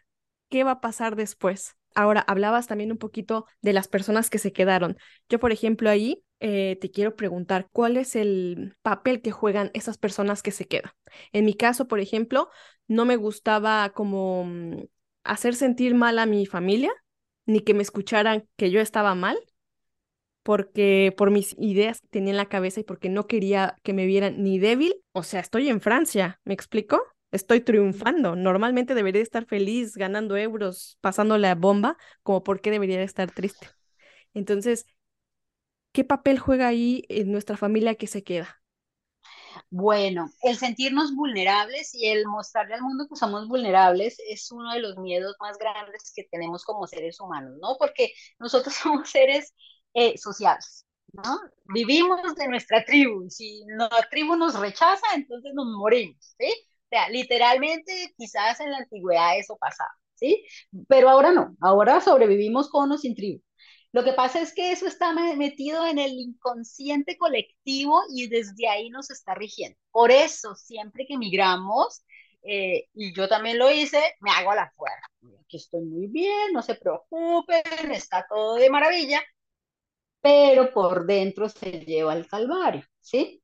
¿qué 0.50 0.64
va 0.64 0.72
a 0.72 0.82
pasar 0.82 1.16
después? 1.16 1.76
Ahora, 1.96 2.22
hablabas 2.22 2.68
también 2.68 2.92
un 2.92 2.98
poquito 2.98 3.46
de 3.62 3.74
las 3.74 3.88
personas 3.88 4.30
que 4.30 4.40
se 4.40 4.54
quedaron. 4.54 4.98
Yo, 5.30 5.40
por 5.40 5.52
ejemplo, 5.52 5.90
ahí 5.90 6.24
eh, 6.40 6.78
te 6.82 6.90
quiero 6.92 7.16
preguntar, 7.16 7.68
¿cuál 7.72 7.98
es 7.98 8.16
el 8.16 8.76
papel 8.82 9.22
que 9.22 9.32
juegan 9.32 9.72
esas 9.74 9.98
personas 9.98 10.42
que 10.42 10.52
se 10.52 10.68
quedan? 10.68 10.92
En 11.34 11.46
mi 11.46 11.54
caso, 11.54 11.88
por 11.88 12.00
ejemplo, 12.00 12.50
no 12.88 13.06
me 13.06 13.18
gustaba 13.18 13.92
como 13.94 14.46
mm, 14.46 14.84
hacer 15.24 15.56
sentir 15.56 15.96
mal 15.96 16.18
a 16.20 16.26
mi 16.26 16.46
familia, 16.46 16.92
ni 17.46 17.60
que 17.62 17.74
me 17.74 17.84
escucharan 17.84 18.48
que 18.56 18.72
yo 18.72 18.80
estaba 18.82 19.16
mal, 19.16 19.38
porque 20.44 21.14
por 21.18 21.32
mis 21.32 21.56
ideas 21.60 22.02
que 22.02 22.08
tenía 22.08 22.32
en 22.32 22.38
la 22.38 22.50
cabeza 22.50 22.80
y 22.80 22.84
porque 22.84 23.10
no 23.10 23.28
quería 23.28 23.76
que 23.84 23.94
me 23.94 24.06
vieran 24.06 24.44
ni 24.44 24.60
débil. 24.60 24.96
O 25.14 25.24
sea, 25.24 25.40
estoy 25.40 25.70
en 25.70 25.82
Francia, 25.82 26.40
¿me 26.46 26.54
explico? 26.54 27.02
Estoy 27.32 27.62
triunfando. 27.62 28.36
Normalmente 28.36 28.94
debería 28.96 29.22
estar 29.22 29.46
feliz, 29.46 29.96
ganando 29.96 30.38
euros, 30.38 30.98
pasándole 31.02 31.48
a 31.48 31.56
bomba, 31.56 31.98
como 32.24 32.44
por 32.44 32.62
qué 32.62 32.72
debería 32.72 33.02
estar 33.04 33.32
triste. 33.32 33.68
Entonces, 34.34 34.86
¿qué 35.94 36.04
papel 36.04 36.40
juega 36.40 36.68
ahí 36.68 37.06
en 37.10 37.32
nuestra 37.32 37.58
familia 37.58 37.96
que 37.96 38.08
se 38.08 38.24
queda? 38.24 38.62
Bueno, 39.70 40.30
el 40.44 40.58
sentirnos 40.58 41.14
vulnerables 41.16 41.94
y 41.94 42.08
el 42.08 42.26
mostrarle 42.28 42.76
al 42.76 42.82
mundo 42.82 43.08
que 43.10 43.16
somos 43.16 43.48
vulnerables 43.48 44.18
es 44.30 44.52
uno 44.52 44.72
de 44.74 44.80
los 44.80 44.98
miedos 44.98 45.36
más 45.40 45.58
grandes 45.58 46.12
que 46.16 46.24
tenemos 46.32 46.64
como 46.64 46.88
seres 46.88 47.20
humanos, 47.20 47.58
¿no? 47.62 47.76
Porque 47.80 48.14
nosotros 48.40 48.76
somos 48.82 49.10
seres 49.10 49.54
eh, 49.94 50.18
sociales, 50.18 50.86
¿no? 51.14 51.24
Vivimos 51.74 52.36
de 52.36 52.48
nuestra 52.48 52.84
tribu. 52.86 53.30
Si 53.30 53.64
la 53.68 53.90
tribu 54.10 54.36
nos 54.36 54.58
rechaza, 54.60 55.06
entonces 55.16 55.54
nos 55.54 55.68
morimos, 55.68 56.36
¿sí? 56.40 56.48
Sea, 56.92 57.10
literalmente 57.10 58.14
quizás 58.18 58.60
en 58.60 58.72
la 58.72 58.78
antigüedad 58.78 59.38
eso 59.40 59.58
pasaba, 59.60 59.92
¿sí? 60.16 60.46
Pero 60.88 61.10
ahora 61.10 61.32
no, 61.32 61.56
ahora 61.62 62.02
sobrevivimos 62.02 62.70
con 62.70 62.92
o 62.92 62.98
sin 62.98 63.16
tribu. 63.16 63.42
Lo 63.94 64.04
que 64.04 64.14
pasa 64.14 64.42
es 64.42 64.54
que 64.54 64.72
eso 64.72 64.88
está 64.88 65.14
metido 65.36 65.86
en 65.86 66.00
el 66.00 66.12
inconsciente 66.14 67.18
colectivo 67.18 68.02
y 68.14 68.28
desde 68.28 68.68
ahí 68.70 68.90
nos 68.90 69.10
está 69.12 69.36
rigiendo. 69.36 69.78
Por 69.92 70.12
eso, 70.12 70.56
siempre 70.56 71.06
que 71.06 71.18
migramos, 71.18 72.04
eh, 72.44 72.88
y 72.94 73.14
yo 73.14 73.28
también 73.28 73.60
lo 73.60 73.70
hice, 73.72 74.00
me 74.22 74.32
hago 74.32 74.54
la 74.56 74.72
fuerza. 74.76 75.08
Aquí 75.42 75.58
estoy 75.58 75.82
muy 75.82 76.08
bien, 76.08 76.54
no 76.54 76.62
se 76.62 76.76
preocupen, 76.76 77.92
está 77.92 78.26
todo 78.30 78.56
de 78.56 78.70
maravilla, 78.70 79.22
pero 80.22 80.72
por 80.72 81.06
dentro 81.06 81.50
se 81.50 81.72
lleva 81.86 82.14
el 82.14 82.28
calvario, 82.28 82.84
¿sí? 83.00 83.41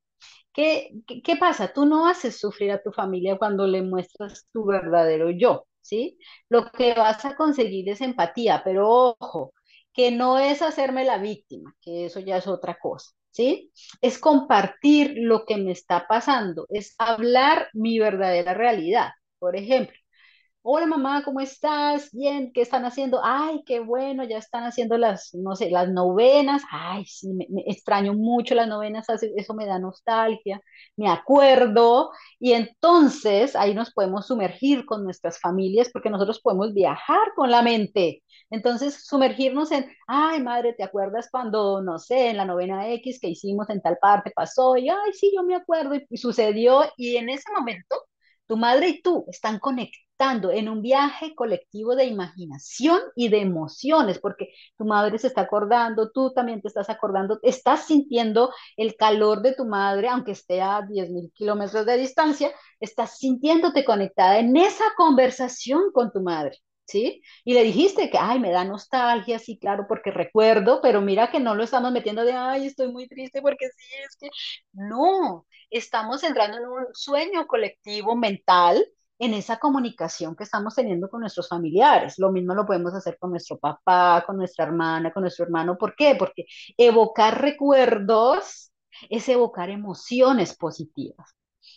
¿Qué, 0.52 0.90
qué, 1.24 1.36
pasa? 1.36 1.72
Tú 1.72 1.86
no 1.86 2.08
haces 2.08 2.38
sufrir 2.40 2.72
a 2.72 2.82
tu 2.82 2.90
familia 2.92 3.38
cuando 3.38 3.66
le 3.66 3.82
muestras 3.82 4.46
tu 4.52 4.64
verdadero 4.64 5.30
yo, 5.30 5.66
¿sí? 5.80 6.18
Lo 6.48 6.70
que 6.72 6.94
vas 6.94 7.24
a 7.24 7.36
conseguir 7.36 7.88
es 7.88 8.00
empatía, 8.00 8.62
pero 8.64 9.16
ojo, 9.18 9.54
que 9.92 10.10
no 10.10 10.38
es 10.38 10.62
hacerme 10.62 11.04
la 11.04 11.18
víctima, 11.18 11.74
que 11.80 12.06
eso 12.06 12.20
ya 12.20 12.38
es 12.38 12.46
otra 12.48 12.78
cosa, 12.80 13.12
¿sí? 13.30 13.72
Es 14.00 14.18
compartir 14.18 15.14
lo 15.16 15.44
que 15.46 15.56
me 15.58 15.70
está 15.72 16.06
pasando, 16.08 16.66
es 16.70 16.94
hablar 16.98 17.68
mi 17.72 17.98
verdadera 18.00 18.54
realidad. 18.54 19.10
Por 19.38 19.54
ejemplo, 19.56 19.96
Hola 20.62 20.86
mamá, 20.86 21.22
¿cómo 21.24 21.40
estás? 21.40 22.10
Bien, 22.12 22.52
¿qué 22.52 22.60
están 22.60 22.84
haciendo? 22.84 23.20
Ay, 23.24 23.62
qué 23.64 23.80
bueno, 23.80 24.22
ya 24.24 24.36
están 24.36 24.64
haciendo 24.64 24.98
las, 24.98 25.34
no 25.34 25.56
sé, 25.56 25.70
las 25.70 25.88
novenas. 25.88 26.62
Ay, 26.70 27.06
sí, 27.06 27.32
me, 27.32 27.46
extraño 27.66 28.12
mucho 28.12 28.54
las 28.54 28.68
novenas, 28.68 29.06
eso 29.08 29.54
me 29.54 29.64
da 29.66 29.78
nostalgia, 29.78 30.60
me 30.96 31.08
acuerdo. 31.08 32.10
Y 32.38 32.52
entonces 32.52 33.56
ahí 33.56 33.72
nos 33.74 33.92
podemos 33.92 34.26
sumergir 34.26 34.84
con 34.84 35.04
nuestras 35.04 35.40
familias 35.40 35.88
porque 35.92 36.10
nosotros 36.10 36.40
podemos 36.40 36.74
viajar 36.74 37.32
con 37.34 37.50
la 37.50 37.62
mente. 37.62 38.22
Entonces, 38.50 39.06
sumergirnos 39.06 39.72
en, 39.72 39.90
ay, 40.06 40.42
madre, 40.42 40.74
¿te 40.74 40.82
acuerdas 40.84 41.28
cuando, 41.30 41.80
no 41.82 41.98
sé, 41.98 42.28
en 42.30 42.36
la 42.36 42.44
novena 42.44 42.88
X 42.94 43.18
que 43.20 43.28
hicimos 43.28 43.70
en 43.70 43.80
tal 43.80 43.96
parte 44.00 44.32
pasó? 44.34 44.76
Y, 44.76 44.88
ay, 44.90 45.12
sí, 45.14 45.32
yo 45.34 45.42
me 45.44 45.54
acuerdo 45.54 45.94
y, 45.94 46.06
y 46.10 46.16
sucedió. 46.18 46.82
Y 46.96 47.16
en 47.16 47.28
ese 47.30 47.50
momento 47.56 47.96
tu 48.46 48.56
madre 48.56 48.88
y 48.88 49.02
tú 49.02 49.24
están 49.28 49.58
conectando 50.18 50.50
en 50.50 50.68
un 50.68 50.82
viaje 50.82 51.34
colectivo 51.34 51.94
de 51.94 52.06
imaginación 52.06 53.00
y 53.14 53.28
de 53.28 53.40
emociones, 53.40 54.18
porque 54.18 54.52
tu 54.76 54.84
madre 54.84 55.18
se 55.18 55.28
está 55.28 55.42
acordando, 55.42 56.10
tú 56.10 56.32
también 56.32 56.60
te 56.60 56.68
estás 56.68 56.90
acordando, 56.90 57.38
estás 57.42 57.86
sintiendo 57.86 58.52
el 58.76 58.96
calor 58.96 59.42
de 59.42 59.54
tu 59.54 59.64
madre, 59.64 60.08
aunque 60.08 60.32
esté 60.32 60.60
a 60.60 60.82
10.000 60.82 61.30
kilómetros 61.34 61.86
de 61.86 61.96
distancia, 61.96 62.50
estás 62.80 63.18
sintiéndote 63.18 63.84
conectada 63.84 64.38
en 64.38 64.56
esa 64.56 64.84
conversación 64.96 65.92
con 65.92 66.12
tu 66.12 66.20
madre. 66.20 66.58
¿Sí? 66.90 67.20
Y 67.44 67.52
le 67.52 67.64
dijiste 67.64 68.08
que, 68.08 68.16
ay, 68.18 68.40
me 68.40 68.50
da 68.50 68.64
nostalgia, 68.64 69.38
sí, 69.38 69.58
claro, 69.58 69.84
porque 69.86 70.10
recuerdo, 70.10 70.80
pero 70.80 71.02
mira 71.02 71.30
que 71.30 71.38
no 71.38 71.54
lo 71.54 71.62
estamos 71.62 71.92
metiendo 71.92 72.24
de, 72.24 72.32
ay, 72.32 72.66
estoy 72.66 72.90
muy 72.90 73.06
triste 73.06 73.42
porque 73.42 73.66
sí, 73.76 73.86
es 74.06 74.16
que, 74.16 74.28
no, 74.72 75.46
estamos 75.68 76.24
entrando 76.24 76.56
en 76.56 76.66
un 76.66 76.86
sueño 76.94 77.46
colectivo 77.46 78.16
mental 78.16 78.86
en 79.18 79.34
esa 79.34 79.58
comunicación 79.58 80.36
que 80.36 80.44
estamos 80.44 80.74
teniendo 80.74 81.08
con 81.08 81.20
nuestros 81.20 81.48
familiares. 81.48 82.18
Lo 82.18 82.30
mismo 82.30 82.54
lo 82.54 82.66
podemos 82.66 82.94
hacer 82.94 83.18
con 83.18 83.30
nuestro 83.30 83.58
papá, 83.58 84.24
con 84.26 84.36
nuestra 84.36 84.64
hermana, 84.66 85.12
con 85.12 85.22
nuestro 85.22 85.44
hermano. 85.44 85.76
¿Por 85.78 85.94
qué? 85.96 86.14
Porque 86.16 86.46
evocar 86.76 87.40
recuerdos 87.40 88.72
es 89.10 89.28
evocar 89.28 89.70
emociones 89.70 90.56
positivas. 90.56 91.34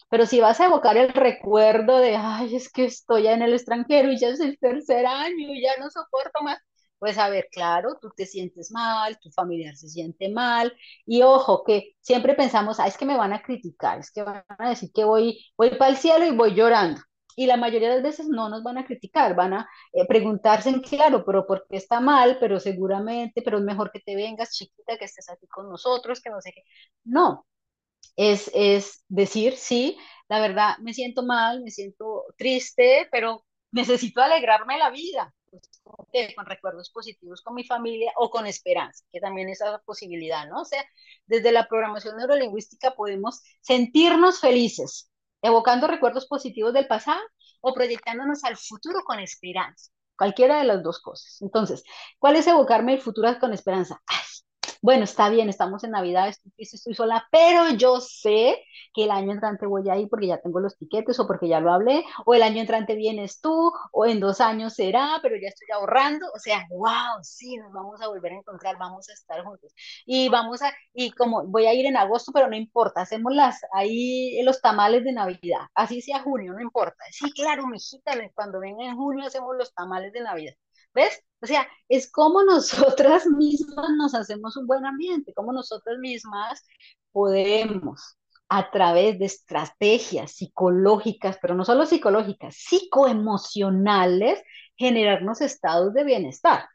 Pero 0.09 0.25
si 0.25 0.39
vas 0.39 0.59
a 0.59 0.65
evocar 0.65 0.97
el 0.97 1.09
recuerdo 1.13 1.97
de, 1.99 2.15
ay, 2.15 2.55
es 2.55 2.71
que 2.71 2.85
estoy 2.85 3.27
en 3.27 3.41
el 3.41 3.53
extranjero 3.53 4.11
y 4.11 4.19
ya 4.19 4.29
es 4.29 4.39
el 4.39 4.57
tercer 4.59 5.05
año 5.05 5.53
y 5.53 5.61
ya 5.61 5.77
no 5.79 5.89
soporto 5.89 6.41
más, 6.43 6.59
pues 6.99 7.17
a 7.17 7.29
ver, 7.29 7.47
claro, 7.51 7.97
tú 7.99 8.09
te 8.15 8.25
sientes 8.25 8.71
mal, 8.71 9.17
tu 9.19 9.31
familiar 9.31 9.75
se 9.75 9.89
siente 9.89 10.29
mal 10.29 10.73
y 11.05 11.23
ojo, 11.23 11.63
que 11.63 11.95
siempre 11.99 12.35
pensamos, 12.35 12.79
ah, 12.79 12.87
es 12.87 12.97
que 12.97 13.05
me 13.05 13.17
van 13.17 13.33
a 13.33 13.41
criticar, 13.41 13.99
es 13.99 14.11
que 14.11 14.21
van 14.23 14.43
a 14.49 14.69
decir 14.69 14.91
que 14.93 15.03
voy, 15.03 15.43
voy 15.57 15.71
para 15.77 15.91
el 15.91 15.97
cielo 15.97 16.25
y 16.25 16.35
voy 16.35 16.53
llorando. 16.55 17.01
Y 17.41 17.47
la 17.47 17.57
mayoría 17.57 17.89
de 17.89 17.95
las 17.95 18.03
veces 18.03 18.27
no 18.27 18.49
nos 18.49 18.61
van 18.61 18.77
a 18.77 18.85
criticar, 18.85 19.35
van 19.35 19.53
a 19.53 19.69
eh, 19.93 20.05
preguntarse 20.05 20.79
claro, 20.81 21.25
pero 21.25 21.47
¿por 21.47 21.65
qué 21.67 21.77
está 21.77 21.99
mal? 21.99 22.37
Pero 22.39 22.59
seguramente, 22.59 23.41
pero 23.41 23.57
es 23.57 23.63
mejor 23.63 23.91
que 23.91 23.99
te 23.99 24.15
vengas, 24.15 24.51
chiquita, 24.51 24.95
que 24.95 25.05
estés 25.05 25.27
aquí 25.27 25.47
con 25.47 25.67
nosotros, 25.67 26.21
que 26.21 26.29
no 26.29 26.39
sé 26.39 26.51
qué. 26.53 26.61
No, 27.03 27.47
es, 28.15 28.51
es 28.53 29.03
decir, 29.07 29.55
sí, 29.57 29.97
la 30.29 30.39
verdad 30.39 30.77
me 30.81 30.93
siento 30.93 31.23
mal, 31.23 31.63
me 31.63 31.71
siento 31.71 32.25
triste, 32.37 33.07
pero 33.11 33.43
necesito 33.71 34.21
alegrarme 34.21 34.77
la 34.77 34.91
vida, 34.91 35.33
pues, 35.49 35.63
¿con 36.35 36.45
recuerdos 36.45 36.91
positivos 36.91 37.41
con 37.41 37.55
mi 37.55 37.63
familia 37.63 38.11
o 38.17 38.29
con 38.29 38.45
esperanza, 38.45 39.03
que 39.11 39.19
también 39.19 39.49
es 39.49 39.61
esa 39.61 39.79
posibilidad, 39.79 40.47
¿no? 40.47 40.61
O 40.61 40.65
sea, 40.65 40.85
desde 41.25 41.51
la 41.51 41.67
programación 41.67 42.17
neurolingüística 42.17 42.93
podemos 42.93 43.41
sentirnos 43.61 44.39
felices, 44.39 45.10
evocando 45.41 45.87
recuerdos 45.87 46.27
positivos 46.27 46.73
del 46.73 46.87
pasado 46.87 47.21
o 47.61 47.73
proyectándonos 47.73 48.43
al 48.43 48.57
futuro 48.57 48.99
con 49.05 49.19
esperanza. 49.19 49.91
Cualquiera 50.17 50.59
de 50.59 50.65
las 50.65 50.83
dos 50.83 51.01
cosas. 51.01 51.41
Entonces, 51.41 51.83
¿cuál 52.19 52.35
es 52.35 52.47
evocarme 52.47 52.93
el 52.93 53.01
futuro 53.01 53.29
con 53.39 53.53
esperanza? 53.53 54.01
Ay, 54.07 54.17
bueno, 54.81 55.03
está 55.03 55.29
bien, 55.29 55.47
estamos 55.49 55.83
en 55.83 55.91
Navidad, 55.91 56.27
estoy, 56.27 56.51
estoy 56.57 56.93
sola, 56.95 57.27
pero 57.31 57.69
yo 57.77 57.99
sé 58.01 58.57
que 58.93 59.03
el 59.03 59.11
año 59.11 59.31
entrante 59.31 59.65
voy 59.67 59.87
a 59.89 59.97
ir 59.97 60.09
porque 60.09 60.27
ya 60.27 60.41
tengo 60.41 60.59
los 60.59 60.77
tiquetes 60.77 61.19
o 61.19 61.27
porque 61.27 61.47
ya 61.47 61.59
lo 61.59 61.71
hablé, 61.71 62.03
o 62.25 62.33
el 62.33 62.41
año 62.43 62.61
entrante 62.61 62.95
vienes 62.95 63.41
tú, 63.41 63.71
o 63.91 64.05
en 64.05 64.19
dos 64.19 64.41
años 64.41 64.73
será, 64.73 65.19
pero 65.21 65.35
ya 65.41 65.49
estoy 65.49 65.67
ahorrando, 65.73 66.25
o 66.35 66.39
sea, 66.39 66.65
wow, 66.69 67.21
sí, 67.23 67.57
nos 67.57 67.71
vamos 67.73 68.01
a 68.01 68.07
volver 68.07 68.33
a 68.33 68.37
encontrar, 68.37 68.77
vamos 68.77 69.07
a 69.09 69.13
estar 69.13 69.43
juntos. 69.43 69.71
Y 70.05 70.29
vamos 70.29 70.61
a, 70.61 70.71
y 70.93 71.11
como 71.11 71.45
voy 71.47 71.65
a 71.67 71.73
ir 71.73 71.85
en 71.85 71.97
agosto, 71.97 72.31
pero 72.33 72.47
no 72.47 72.55
importa, 72.55 73.01
hacemos 73.01 73.33
las, 73.33 73.59
ahí 73.73 74.41
los 74.43 74.61
tamales 74.61 75.03
de 75.03 75.13
Navidad, 75.13 75.61
así 75.75 76.01
sea 76.01 76.19
junio, 76.21 76.53
no 76.53 76.61
importa. 76.61 77.03
Sí, 77.11 77.31
claro, 77.33 77.67
mijita, 77.67 78.13
cuando 78.35 78.59
venga 78.59 78.83
en 78.85 78.95
junio 78.95 79.25
hacemos 79.27 79.55
los 79.57 79.73
tamales 79.73 80.11
de 80.13 80.21
Navidad. 80.21 80.53
¿Ves? 80.93 81.23
O 81.41 81.47
sea, 81.47 81.67
es 81.89 82.11
como 82.11 82.43
nosotras 82.43 83.25
mismas 83.27 83.89
nos 83.97 84.15
hacemos 84.15 84.57
un 84.57 84.67
buen 84.67 84.85
ambiente, 84.85 85.33
como 85.33 85.53
nosotras 85.53 85.97
mismas 85.99 86.63
podemos 87.11 88.17
a 88.49 88.69
través 88.69 89.17
de 89.17 89.25
estrategias 89.25 90.33
psicológicas, 90.33 91.37
pero 91.41 91.55
no 91.55 91.63
solo 91.63 91.85
psicológicas, 91.85 92.55
psicoemocionales, 92.57 94.43
generarnos 94.77 95.39
estados 95.39 95.93
de 95.93 96.03
bienestar. 96.03 96.65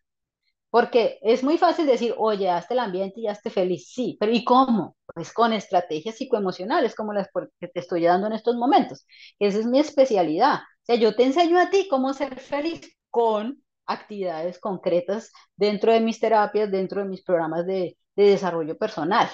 Porque 0.70 1.18
es 1.22 1.42
muy 1.42 1.59
fácil 1.59 1.87
decir, 1.87 2.14
oye, 2.18 2.50
hazte 2.50 2.74
el 2.74 2.81
ambiente 2.81 3.20
y 3.20 3.24
ya 3.24 3.35
feliz. 3.35 3.90
Sí, 3.92 4.16
pero 4.18 4.33
¿y 4.33 4.44
cómo? 4.44 4.96
Pues 5.14 5.33
con 5.33 5.52
estrategias 5.52 6.16
psicoemocionales 6.16 6.94
como 6.94 7.12
las 7.12 7.29
que 7.61 7.68
te 7.68 7.81
estoy 7.81 8.05
dando 8.05 8.26
en 8.26 8.35
estos 8.35 8.57
momentos. 8.57 9.07
Esa 9.38 9.59
es 9.59 9.66
mi 9.66 9.79
especialidad. 9.79 10.57
O 10.57 10.85
sea, 10.85 10.96
yo 10.96 11.14
te 11.14 11.24
enseño 11.24 11.59
a 11.61 11.70
ti 11.70 11.88
cómo 11.88 12.12
ser 12.14 12.40
feliz 12.40 12.81
con 13.11 13.62
actividades 13.87 14.59
concretas 14.59 15.33
dentro 15.57 15.92
de 15.92 16.01
mis 16.01 16.20
terapias, 16.20 16.70
dentro 16.70 17.03
de 17.03 17.09
mis 17.09 17.22
programas 17.22 17.66
de, 17.66 17.96
de 18.16 18.25
desarrollo 18.31 18.77
personal. 18.79 19.29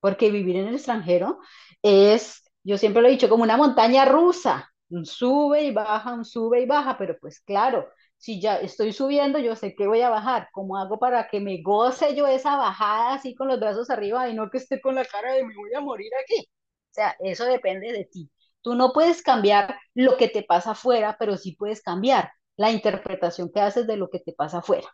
Porque 0.00 0.30
vivir 0.30 0.56
en 0.56 0.68
el 0.68 0.74
extranjero 0.76 1.38
es, 1.82 2.42
yo 2.62 2.78
siempre 2.78 3.02
lo 3.02 3.08
he 3.08 3.12
dicho, 3.12 3.28
como 3.28 3.42
una 3.42 3.56
montaña 3.56 4.04
rusa. 4.04 4.70
Sube 5.04 5.64
y 5.64 5.72
baja, 5.72 6.14
un 6.14 6.24
sube 6.24 6.62
y 6.62 6.66
baja, 6.66 6.96
pero 6.96 7.16
pues 7.20 7.40
claro, 7.40 7.88
si 8.16 8.40
ya 8.40 8.56
estoy 8.60 8.92
subiendo, 8.92 9.38
yo 9.38 9.54
sé 9.54 9.74
que 9.74 9.86
voy 9.86 10.00
a 10.00 10.08
bajar. 10.10 10.48
¿Cómo 10.52 10.76
hago 10.78 10.98
para 10.98 11.28
que 11.28 11.40
me 11.40 11.60
goce 11.62 12.14
yo 12.14 12.26
esa 12.26 12.56
bajada 12.56 13.14
así 13.14 13.34
con 13.34 13.48
los 13.48 13.60
brazos 13.60 13.90
arriba 13.90 14.28
y 14.28 14.34
no 14.34 14.50
que 14.50 14.58
esté 14.58 14.80
con 14.80 14.94
la 14.94 15.04
cara 15.04 15.32
de 15.34 15.44
me 15.44 15.54
voy 15.54 15.74
a 15.74 15.80
morir 15.80 16.10
aquí? 16.24 16.48
O 16.90 16.94
sea, 16.94 17.16
eso 17.20 17.44
depende 17.44 17.92
de 17.92 18.04
ti. 18.06 18.30
Tú 18.62 18.74
no 18.74 18.92
puedes 18.92 19.22
cambiar 19.22 19.76
lo 19.94 20.16
que 20.16 20.28
te 20.28 20.42
pasa 20.42 20.72
afuera, 20.72 21.16
pero 21.18 21.36
sí 21.36 21.54
puedes 21.56 21.82
cambiar 21.82 22.32
la 22.58 22.70
interpretación 22.72 23.50
que 23.52 23.60
haces 23.62 23.86
de 23.88 23.96
lo 23.96 24.10
que 24.10 24.20
te 24.20 24.34
pasa 24.34 24.58
afuera. 24.58 24.88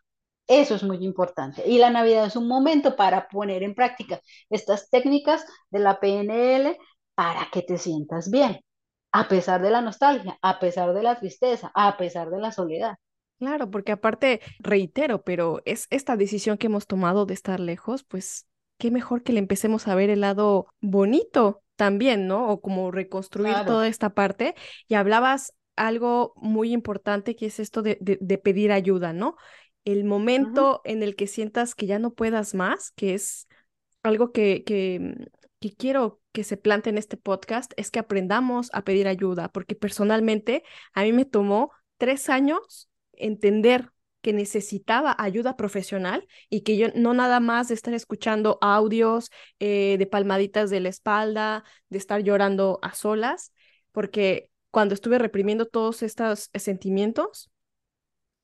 Eso 0.46 0.76
es 0.76 0.82
muy 0.84 1.04
importante. 1.04 1.66
Y 1.66 1.78
la 1.78 1.90
Navidad 1.90 2.26
es 2.26 2.36
un 2.36 2.46
momento 2.48 2.96
para 2.96 3.28
poner 3.28 3.62
en 3.64 3.74
práctica 3.74 4.20
estas 4.50 4.90
técnicas 4.90 5.44
de 5.70 5.80
la 5.80 5.98
PNL 6.00 6.78
para 7.16 7.48
que 7.52 7.62
te 7.62 7.78
sientas 7.78 8.30
bien, 8.30 8.60
a 9.12 9.28
pesar 9.28 9.62
de 9.62 9.70
la 9.70 9.80
nostalgia, 9.80 10.38
a 10.42 10.60
pesar 10.60 10.94
de 10.94 11.02
la 11.02 11.18
tristeza, 11.18 11.72
a 11.74 11.96
pesar 11.96 12.30
de 12.30 12.40
la 12.40 12.52
soledad. 12.52 12.96
Claro, 13.38 13.70
porque 13.70 13.92
aparte, 13.92 14.40
reitero, 14.60 15.22
pero 15.22 15.60
es 15.64 15.86
esta 15.90 16.16
decisión 16.16 16.56
que 16.56 16.68
hemos 16.68 16.86
tomado 16.86 17.26
de 17.26 17.34
estar 17.34 17.60
lejos, 17.60 18.04
pues 18.04 18.46
qué 18.78 18.90
mejor 18.90 19.22
que 19.22 19.32
le 19.32 19.40
empecemos 19.40 19.88
a 19.88 19.94
ver 19.94 20.08
el 20.10 20.20
lado 20.20 20.66
bonito 20.80 21.62
también, 21.76 22.26
¿no? 22.28 22.48
O 22.48 22.60
como 22.60 22.90
reconstruir 22.90 23.50
Claro. 23.50 23.66
toda 23.66 23.88
esta 23.88 24.10
parte. 24.14 24.54
Y 24.88 24.94
hablabas 24.94 25.52
algo 25.76 26.32
muy 26.36 26.72
importante 26.72 27.36
que 27.36 27.46
es 27.46 27.60
esto 27.60 27.82
de, 27.82 27.98
de, 28.00 28.18
de 28.20 28.38
pedir 28.38 28.72
ayuda, 28.72 29.12
¿no? 29.12 29.36
El 29.84 30.04
momento 30.04 30.80
en 30.84 31.02
el 31.02 31.14
que 31.16 31.26
sientas 31.26 31.74
que 31.74 31.86
ya 31.86 31.98
no 31.98 32.14
puedas 32.14 32.54
más, 32.54 32.90
que 32.92 33.14
es 33.14 33.48
algo 34.02 34.32
que, 34.32 34.64
que, 34.64 35.14
que 35.60 35.74
quiero 35.74 36.20
que 36.32 36.44
se 36.44 36.56
plante 36.56 36.90
en 36.90 36.98
este 36.98 37.16
podcast, 37.16 37.72
es 37.76 37.90
que 37.90 37.98
aprendamos 37.98 38.70
a 38.72 38.82
pedir 38.82 39.08
ayuda, 39.08 39.48
porque 39.48 39.74
personalmente 39.74 40.64
a 40.94 41.02
mí 41.02 41.12
me 41.12 41.24
tomó 41.24 41.70
tres 41.98 42.28
años 42.28 42.88
entender 43.12 43.90
que 44.20 44.32
necesitaba 44.32 45.14
ayuda 45.18 45.54
profesional 45.54 46.26
y 46.48 46.62
que 46.62 46.78
yo 46.78 46.88
no 46.94 47.12
nada 47.12 47.40
más 47.40 47.68
de 47.68 47.74
estar 47.74 47.92
escuchando 47.92 48.56
audios 48.62 49.30
eh, 49.58 49.96
de 49.98 50.06
palmaditas 50.06 50.70
de 50.70 50.80
la 50.80 50.88
espalda, 50.88 51.62
de 51.90 51.98
estar 51.98 52.22
llorando 52.22 52.78
a 52.80 52.94
solas, 52.94 53.52
porque 53.92 54.50
cuando 54.74 54.94
estuve 54.94 55.18
reprimiendo 55.20 55.66
todos 55.66 56.02
estos 56.02 56.50
sentimientos, 56.52 57.48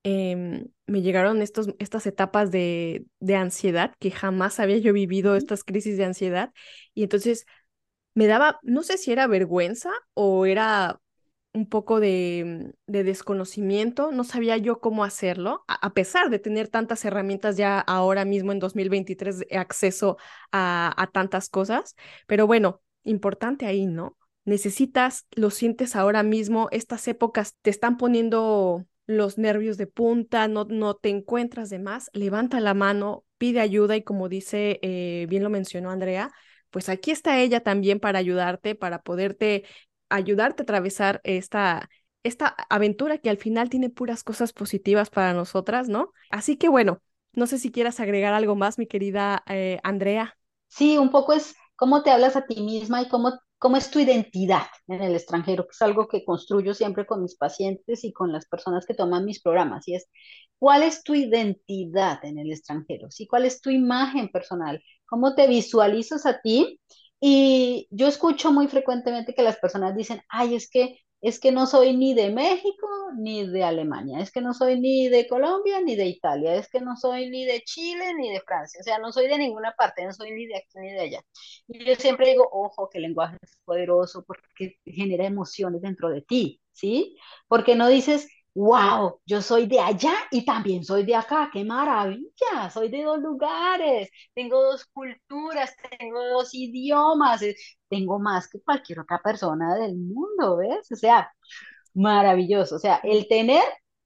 em, 0.05 0.69
me 0.87 1.03
llegaron 1.03 1.43
estos, 1.43 1.71
estas 1.81 2.07
etapas 2.07 2.53
de, 2.53 3.05
de 3.19 3.35
ansiedad, 3.35 3.95
que 3.99 4.13
jamás 4.13 4.61
había 4.61 4.79
yo 4.79 4.93
vivido 4.93 5.35
estas 5.35 5.65
crisis 5.65 5.97
de 5.99 6.05
ansiedad. 6.05 6.53
Y 6.95 7.03
entonces 7.03 7.47
me 8.15 8.29
daba, 8.29 8.61
no 8.63 8.85
sé 8.85 8.97
si 8.97 9.11
era 9.11 9.27
vergüenza 9.27 9.91
o 10.15 10.47
era 10.47 11.01
un 11.53 11.69
poco 11.69 11.99
de, 11.99 12.75
de 12.87 13.03
desconocimiento, 13.03 14.13
no 14.13 14.23
sabía 14.23 14.57
yo 14.57 14.79
cómo 14.79 15.03
hacerlo, 15.03 15.65
a, 15.67 15.93
pesar 15.95 16.31
de 16.31 16.39
tener 16.39 16.69
tantas 16.69 17.05
herramientas 17.05 17.57
ya 17.57 17.81
ahora 17.81 18.25
mismo 18.25 18.53
en 18.53 18.61
2023, 18.61 19.47
acceso 19.51 20.17
a, 20.53 20.95
a 20.97 21.09
tantas 21.09 21.49
cosas, 21.49 21.97
pero 22.29 22.47
bueno, 22.47 22.83
importante 23.03 23.67
ahí, 23.67 23.87
¿no? 23.87 24.17
Necesitas, 24.51 25.29
lo 25.31 25.51
sientes 25.51 25.95
ahora 25.95 26.25
mismo, 26.25 26.67
estas 26.73 27.07
épocas 27.07 27.55
te 27.63 27.71
están 27.71 27.97
poniendo 27.97 28.85
los 29.07 29.39
nervios 29.39 29.77
de 29.77 29.87
punta, 29.87 30.49
no, 30.49 30.65
no 30.65 30.97
te 30.97 31.09
encuentras 31.09 31.71
de 31.71 31.79
más, 31.79 32.11
levanta 32.15 32.59
la 32.59 32.75
mano, 32.75 33.25
pide 33.39 33.61
ayuda 33.61 33.95
y 33.95 34.03
como 34.03 34.29
dice, 34.29 34.81
eh, 34.83 35.27
bien 35.29 35.45
lo 35.45 35.51
mencionó 35.51 35.93
Andrea, 35.93 36.33
pues 36.71 36.89
aquí 36.89 37.13
está 37.13 37.39
ella 37.39 37.61
también 37.61 38.01
para 38.01 38.19
ayudarte, 38.19 38.75
para 38.75 39.03
poderte 39.03 39.67
ayudarte 40.09 40.63
a 40.63 40.65
atravesar 40.65 41.21
esta, 41.23 41.89
esta 42.25 42.57
aventura 42.71 43.19
que 43.19 43.31
al 43.31 43.39
final 43.39 43.71
tiene 43.71 43.89
puras 43.89 44.25
cosas 44.25 44.53
positivas 44.53 45.11
para 45.11 45.33
nosotras, 45.33 45.89
¿no? 45.89 46.11
Así 46.29 46.57
que 46.57 46.69
bueno, 46.69 47.01
no 47.35 47.47
sé 47.47 47.59
si 47.59 47.71
quieras 47.71 48.01
agregar 48.01 48.35
algo 48.35 48.57
más, 48.57 48.79
mi 48.79 48.89
querida 48.89 49.45
eh, 49.47 49.79
Andrea. 49.85 50.37
Sí, 50.67 50.99
un 50.99 51.13
poco 51.13 51.35
es 51.35 51.55
cómo 51.77 52.03
te 52.03 52.11
hablas 52.11 52.35
a 52.35 52.47
ti 52.47 52.61
misma 52.63 53.03
y 53.03 53.09
cómo, 53.09 53.39
cómo 53.61 53.77
es 53.77 53.91
tu 53.91 54.01
identidad 54.01 54.67
en 54.89 55.03
el 55.03 55.15
extranjero, 55.15 55.65
que 55.65 55.73
es 55.73 55.83
algo 55.83 56.09
que 56.09 56.25
construyo 56.25 56.73
siempre 56.75 57.07
con 57.07 57.23
mis 57.23 57.37
pacientes 57.37 58.05
y 58.05 58.13
con 58.13 58.33
las 58.33 58.47
personas 58.49 58.87
que 58.87 58.95
toman 58.95 59.27
mis 59.27 59.43
programas, 59.43 59.87
y 59.87 59.97
es, 59.97 60.09
¿cuál 60.59 60.83
es 60.83 61.05
tu 61.05 61.15
identidad 61.15 62.25
en 62.25 62.39
el 62.39 62.51
extranjero? 62.51 63.11
¿Sí? 63.11 63.27
¿Cuál 63.27 63.45
es 63.45 63.61
tu 63.61 63.71
imagen 63.71 64.31
personal? 64.31 64.83
¿Cómo 65.07 65.35
te 65.35 65.47
visualizas 65.47 66.25
a 66.25 66.41
ti? 66.41 66.81
Y 67.21 67.87
yo 67.91 68.09
escucho 68.09 68.51
muy 68.51 68.67
frecuentemente 68.67 69.35
que 69.35 69.43
las 69.43 69.59
personas 69.59 69.95
dicen, 69.95 70.23
ay, 70.31 70.55
es 70.55 70.71
que 70.71 70.99
es 71.21 71.39
que 71.41 71.53
no 71.53 71.67
soy 71.67 71.97
ni 71.97 72.15
de 72.15 72.31
México 72.31 72.89
ni 73.19 73.47
de 73.47 73.63
Alemania, 73.65 74.21
es 74.21 74.31
que 74.33 74.41
no 74.41 74.55
soy 74.55 74.81
ni 74.81 75.09
de 75.09 75.27
Colombia 75.29 75.81
ni 75.83 75.97
de 75.97 76.07
Italia, 76.07 76.55
es 76.55 76.69
que 76.69 76.81
no 76.81 76.97
soy 76.97 77.29
ni 77.31 77.45
de 77.45 77.63
Chile 77.63 78.15
ni 78.19 78.31
de 78.33 78.41
Francia, 78.41 78.81
o 78.81 78.85
sea, 78.85 78.99
no 78.99 79.13
soy 79.13 79.29
de 79.29 79.39
ninguna 79.39 79.73
parte, 79.77 80.05
no 80.05 80.13
soy 80.13 80.33
ni 80.33 80.47
de 80.47 80.57
aquí 80.57 80.79
ni 80.79 80.91
de 80.93 81.01
allá. 81.01 81.21
Y 81.69 81.85
yo 81.85 81.95
siempre 81.97 82.29
digo, 82.31 82.49
ojo, 82.53 82.89
que 82.89 82.99
el 82.99 83.03
lenguaje 83.05 83.37
es 83.43 83.57
poderoso 83.65 84.25
porque 84.25 84.77
genera 84.85 85.27
emociones 85.27 85.83
dentro 85.83 86.09
de 86.11 86.23
ti, 86.23 86.61
¿sí? 86.73 87.17
Porque 87.49 87.75
no 87.77 87.89
dices, 87.89 88.29
wow, 88.55 89.21
yo 89.27 89.43
soy 89.43 89.67
de 89.67 89.81
allá 89.81 90.13
y 90.31 90.45
también 90.45 90.85
soy 90.85 91.05
de 91.05 91.15
acá, 91.15 91.51
qué 91.53 91.65
maravilla, 91.65 92.71
soy 92.73 92.89
de 92.91 93.05
dos 93.05 93.19
lugares, 93.21 94.11
tengo 94.35 94.63
dos 94.63 94.85
culturas, 94.87 95.75
tengo 95.99 96.23
dos 96.29 96.51
idiomas, 96.55 97.43
eh, 97.43 97.57
tengo 97.89 98.19
más 98.19 98.49
que 98.49 98.61
cualquier 98.61 99.01
otra 99.01 99.21
persona 99.23 99.77
del 99.77 99.97
mundo, 99.97 100.57
¿ves? 100.59 100.91
O 100.93 100.97
sea, 100.97 101.31
maravilloso, 101.95 102.77
o 102.77 102.79
sea, 102.79 103.01
el 103.05 103.29
tener 103.29 103.63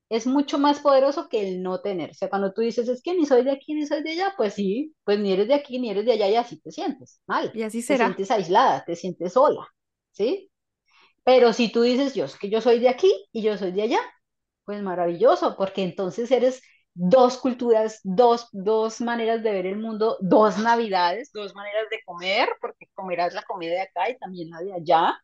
es 0.09 0.27
mucho 0.27 0.59
más 0.59 0.81
poderoso 0.81 1.29
que 1.29 1.49
el 1.49 1.63
no 1.63 1.81
tener. 1.81 2.11
O 2.11 2.15
sea, 2.15 2.29
cuando 2.29 2.53
tú 2.53 2.61
dices, 2.61 2.89
es 2.89 3.03
que 3.03 3.15
ni 3.15 3.27
soy 3.27 3.43
de 3.45 3.51
aquí 3.53 3.75
ni 3.75 3.87
soy 3.87 4.03
de 4.03 4.13
allá, 4.13 4.35
pues 4.37 4.55
sí, 4.55 4.95
pues 5.05 5.19
ni 5.19 5.33
eres 5.33 5.49
de 5.49 5.55
aquí 5.55 5.79
ni 5.79 5.91
eres 5.91 6.05
de 6.05 6.13
allá 6.13 6.29
y 6.29 6.37
así 6.37 6.61
te 6.61 6.71
sientes 6.71 7.21
mal. 7.27 7.51
Y 7.55 7.63
así 7.63 7.83
será. 7.83 8.07
Te 8.09 8.15
sientes 8.15 8.31
aislada, 8.31 8.85
te 8.85 8.97
sientes 8.97 9.33
sola, 9.33 9.67
¿sí? 10.13 10.51
Pero 11.25 11.53
si 11.53 11.71
tú 11.73 11.83
dices, 11.83 12.15
yo 12.15 12.27
es 12.27 12.37
que 12.37 12.51
yo 12.51 12.61
soy 12.61 12.81
de 12.81 12.89
aquí 12.89 13.11
y 13.33 13.43
yo 13.43 13.57
soy 13.57 13.73
de 13.73 13.83
allá, 13.83 14.01
pues 14.65 14.83
maravilloso, 14.83 15.57
porque 15.57 15.83
entonces 15.85 16.31
eres 16.31 16.63
dos 16.95 17.39
culturas, 17.39 18.01
dos, 18.05 18.49
dos 18.53 19.01
maneras 19.01 19.43
de 19.43 19.51
ver 19.53 19.67
el 19.67 19.79
mundo, 19.79 20.17
dos 20.21 20.59
navidades, 20.59 21.31
dos 21.33 21.55
maneras 21.55 21.85
de 21.91 21.99
comer, 22.05 22.49
porque 22.61 22.87
comerás 22.95 23.35
la 23.35 23.43
comida 23.43 23.73
de 23.73 23.81
acá 23.83 24.11
y 24.11 24.19
también 24.19 24.51
la 24.51 24.61
de 24.61 24.73
allá. 24.75 25.15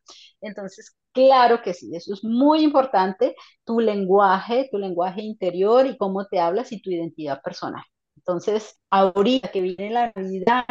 Entonces, 0.41 0.97
claro 1.13 1.63
que 1.63 1.75
sí, 1.75 1.95
eso 1.95 2.13
es 2.15 2.25
muy 2.25 2.63
importante, 2.63 3.37
tu 3.65 3.81
lenguaje, 3.81 4.69
tu 4.71 4.79
lenguaje 4.79 5.23
interior 5.23 5.87
y 5.87 5.97
cómo 5.97 6.27
te 6.27 6.41
hablas 6.41 6.73
y 6.73 6.83
tu 6.83 6.91
identidad 6.91 7.41
personal. 7.43 7.83
Entonces, 8.17 8.79
ahorita 8.91 9.51
que 9.51 9.61
viene 9.61 9.91
la 9.91 10.13
Navidad, 10.15 10.65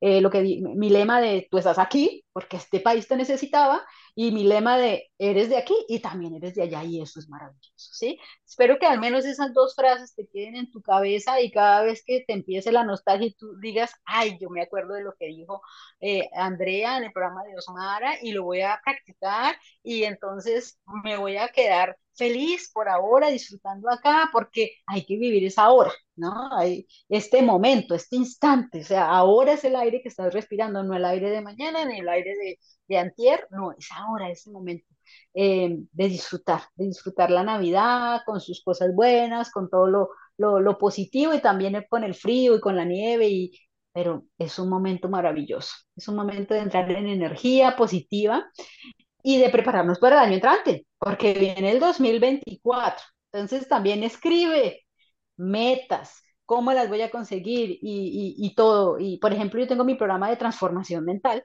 eh, 0.00 0.20
lo 0.20 0.30
que 0.30 0.42
mi 0.42 0.90
lema 0.90 1.20
de 1.20 1.48
tú 1.50 1.58
estás 1.58 1.78
aquí 1.78 2.24
porque 2.32 2.56
este 2.58 2.80
país 2.80 3.08
te 3.08 3.16
necesitaba 3.16 3.82
y 4.14 4.30
mi 4.30 4.44
lema 4.44 4.78
de 4.78 5.10
eres 5.18 5.48
de 5.48 5.56
aquí 5.56 5.74
y 5.88 6.00
también 6.00 6.34
eres 6.34 6.54
de 6.54 6.62
allá 6.62 6.84
y 6.84 7.00
eso 7.00 7.18
es 7.18 7.28
maravilloso, 7.28 7.72
¿sí? 7.76 8.18
Espero 8.46 8.78
que 8.78 8.86
al 8.86 9.00
menos 9.00 9.24
esas 9.24 9.52
dos 9.52 9.74
frases 9.74 10.14
te 10.14 10.26
queden 10.28 10.56
en 10.56 10.70
tu 10.70 10.82
cabeza 10.82 11.40
y 11.40 11.50
cada 11.50 11.82
vez 11.82 12.02
que 12.04 12.24
te 12.26 12.32
empiece 12.32 12.72
la 12.72 12.84
nostalgia 12.84 13.28
y 13.28 13.34
tú 13.34 13.58
digas, 13.60 13.92
ay, 14.04 14.38
yo 14.40 14.50
me 14.50 14.62
acuerdo 14.62 14.94
de 14.94 15.02
lo 15.02 15.14
que 15.18 15.26
dijo 15.26 15.62
eh, 16.00 16.28
Andrea 16.34 16.98
en 16.98 17.04
el 17.04 17.12
programa 17.12 17.42
de 17.44 17.56
Osmara 17.56 18.14
y 18.22 18.32
lo 18.32 18.44
voy 18.44 18.60
a 18.62 18.80
practicar 18.84 19.56
y 19.82 20.04
entonces 20.04 20.78
me 21.02 21.16
voy 21.16 21.36
a 21.36 21.48
quedar 21.48 21.96
feliz 22.16 22.70
por 22.72 22.88
ahora 22.88 23.28
disfrutando 23.28 23.90
acá 23.90 24.28
porque 24.32 24.72
hay 24.86 25.04
que 25.04 25.16
vivir 25.16 25.44
esa 25.44 25.70
hora, 25.70 25.92
¿no? 26.16 26.32
Hay 26.56 26.86
este 27.08 27.42
momento, 27.42 27.94
este 27.94 28.16
instante, 28.16 28.80
o 28.80 28.84
sea, 28.84 29.08
ahora 29.10 29.52
es 29.54 29.64
el 29.64 29.76
aire 29.76 30.00
que 30.02 30.08
estás 30.08 30.32
respirando, 30.32 30.82
no 30.82 30.94
el 30.94 31.04
aire 31.04 31.30
de 31.30 31.40
mañana 31.40 31.84
ni 31.84 31.98
el 32.00 32.08
aire 32.08 32.30
de, 32.36 32.58
de 32.88 32.98
antier, 32.98 33.46
no, 33.50 33.72
es 33.72 33.88
ahora, 33.92 34.30
ese 34.30 34.50
momento 34.50 34.86
eh, 35.34 35.78
de 35.92 36.08
disfrutar, 36.08 36.62
de 36.76 36.86
disfrutar 36.86 37.30
la 37.30 37.42
Navidad 37.42 38.22
con 38.26 38.40
sus 38.40 38.62
cosas 38.62 38.94
buenas, 38.94 39.50
con 39.50 39.68
todo 39.68 39.86
lo, 39.86 40.10
lo, 40.38 40.60
lo, 40.60 40.78
positivo 40.78 41.34
y 41.34 41.40
también 41.40 41.84
con 41.88 42.04
el 42.04 42.14
frío 42.14 42.56
y 42.56 42.60
con 42.60 42.76
la 42.76 42.84
nieve, 42.84 43.28
y, 43.28 43.58
pero 43.92 44.24
es 44.38 44.58
un 44.58 44.68
momento 44.68 45.08
maravilloso, 45.08 45.74
es 45.96 46.08
un 46.08 46.16
momento 46.16 46.54
de 46.54 46.60
entrar 46.60 46.90
en 46.90 47.06
energía 47.06 47.76
positiva 47.76 48.46
y 49.22 49.38
de 49.38 49.50
prepararnos 49.50 49.98
para 49.98 50.16
el 50.18 50.26
año 50.26 50.34
entrante, 50.36 50.86
porque 50.98 51.34
viene 51.34 51.70
el 51.72 51.80
2024. 51.80 53.04
Entonces 53.32 53.68
también 53.68 54.04
escribe 54.04 54.86
metas, 55.36 56.22
cómo 56.46 56.72
las 56.72 56.88
voy 56.88 57.02
a 57.02 57.10
conseguir 57.10 57.70
y, 57.70 57.78
y, 57.82 58.46
y 58.46 58.54
todo. 58.54 58.98
Y 58.98 59.18
por 59.18 59.32
ejemplo, 59.32 59.60
yo 59.60 59.66
tengo 59.66 59.84
mi 59.84 59.94
programa 59.94 60.30
de 60.30 60.36
transformación 60.36 61.04
mental 61.04 61.44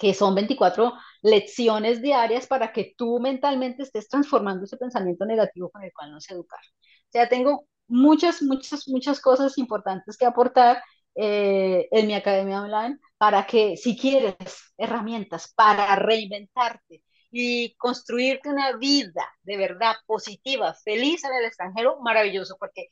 que 0.00 0.14
son 0.14 0.34
24 0.34 0.94
lecciones 1.22 2.00
diarias 2.00 2.46
para 2.46 2.72
que 2.72 2.94
tú 2.96 3.20
mentalmente 3.20 3.82
estés 3.82 4.08
transformando 4.08 4.64
ese 4.64 4.78
pensamiento 4.78 5.26
negativo 5.26 5.68
con 5.70 5.84
el 5.84 5.92
cual 5.92 6.10
no 6.10 6.20
se 6.20 6.32
educar. 6.32 6.60
O 6.60 7.10
sea, 7.10 7.28
tengo 7.28 7.66
muchas, 7.86 8.42
muchas, 8.42 8.88
muchas 8.88 9.20
cosas 9.20 9.58
importantes 9.58 10.16
que 10.16 10.24
aportar 10.24 10.82
eh, 11.14 11.86
en 11.90 12.06
mi 12.06 12.14
academia 12.14 12.62
online 12.62 12.98
para 13.18 13.46
que 13.46 13.76
si 13.76 13.94
quieres 13.96 14.36
herramientas 14.78 15.52
para 15.54 15.94
reinventarte 15.96 17.02
y 17.30 17.74
construirte 17.76 18.48
una 18.48 18.76
vida 18.78 19.28
de 19.42 19.58
verdad 19.58 19.96
positiva, 20.06 20.72
feliz 20.82 21.24
en 21.24 21.34
el 21.34 21.44
extranjero, 21.44 22.00
maravilloso, 22.00 22.56
porque 22.58 22.88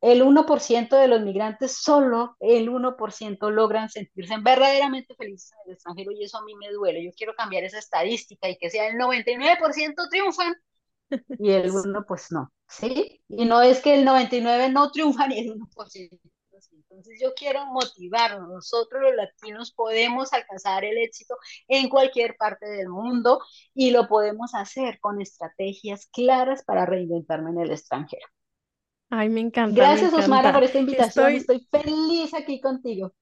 el 0.00 0.22
1% 0.22 0.96
de 0.96 1.08
los 1.08 1.20
migrantes, 1.20 1.76
solo 1.76 2.36
el 2.40 2.70
1% 2.70 3.50
logran 3.50 3.90
sentirse 3.90 4.34
verdaderamente 4.40 5.14
felices 5.14 5.52
en 5.52 5.70
el 5.70 5.74
extranjero 5.74 6.12
y 6.12 6.24
eso 6.24 6.38
a 6.38 6.44
mí 6.44 6.54
me 6.54 6.70
duele. 6.70 7.04
Yo 7.04 7.10
quiero 7.16 7.34
cambiar 7.34 7.64
esa 7.64 7.78
estadística 7.78 8.48
y 8.48 8.56
que 8.56 8.70
sea 8.70 8.88
el 8.88 8.96
99% 8.96 10.08
triunfan 10.10 10.54
y 11.38 11.50
el 11.50 11.70
1% 11.70 12.04
pues 12.06 12.30
no, 12.30 12.50
¿sí? 12.68 13.20
Y 13.28 13.44
no 13.44 13.62
es 13.62 13.80
que 13.80 13.94
el 13.94 14.06
99% 14.06 14.72
no 14.72 14.90
triunfan 14.90 15.32
y 15.32 15.40
el 15.40 15.54
1%. 15.54 16.20
Entonces 16.90 17.18
yo 17.22 17.32
quiero 17.34 17.66
motivarnos, 17.66 18.48
nosotros 18.48 19.02
los 19.02 19.14
latinos 19.14 19.72
podemos 19.72 20.32
alcanzar 20.32 20.84
el 20.84 20.98
éxito 20.98 21.36
en 21.68 21.88
cualquier 21.88 22.36
parte 22.36 22.66
del 22.68 22.88
mundo 22.88 23.40
y 23.74 23.90
lo 23.90 24.08
podemos 24.08 24.54
hacer 24.54 24.98
con 25.00 25.20
estrategias 25.20 26.08
claras 26.12 26.62
para 26.64 26.84
reinventarme 26.86 27.50
en 27.50 27.60
el 27.60 27.70
extranjero. 27.70 28.26
Ay, 29.10 29.28
me 29.28 29.40
encanta. 29.40 29.74
Gracias, 29.74 30.12
Osmara, 30.12 30.52
por 30.52 30.62
esta 30.62 30.78
invitación. 30.78 31.32
Estoy... 31.32 31.66
feliz 31.70 32.32
aquí 32.32 32.60
contigo. 32.60 33.12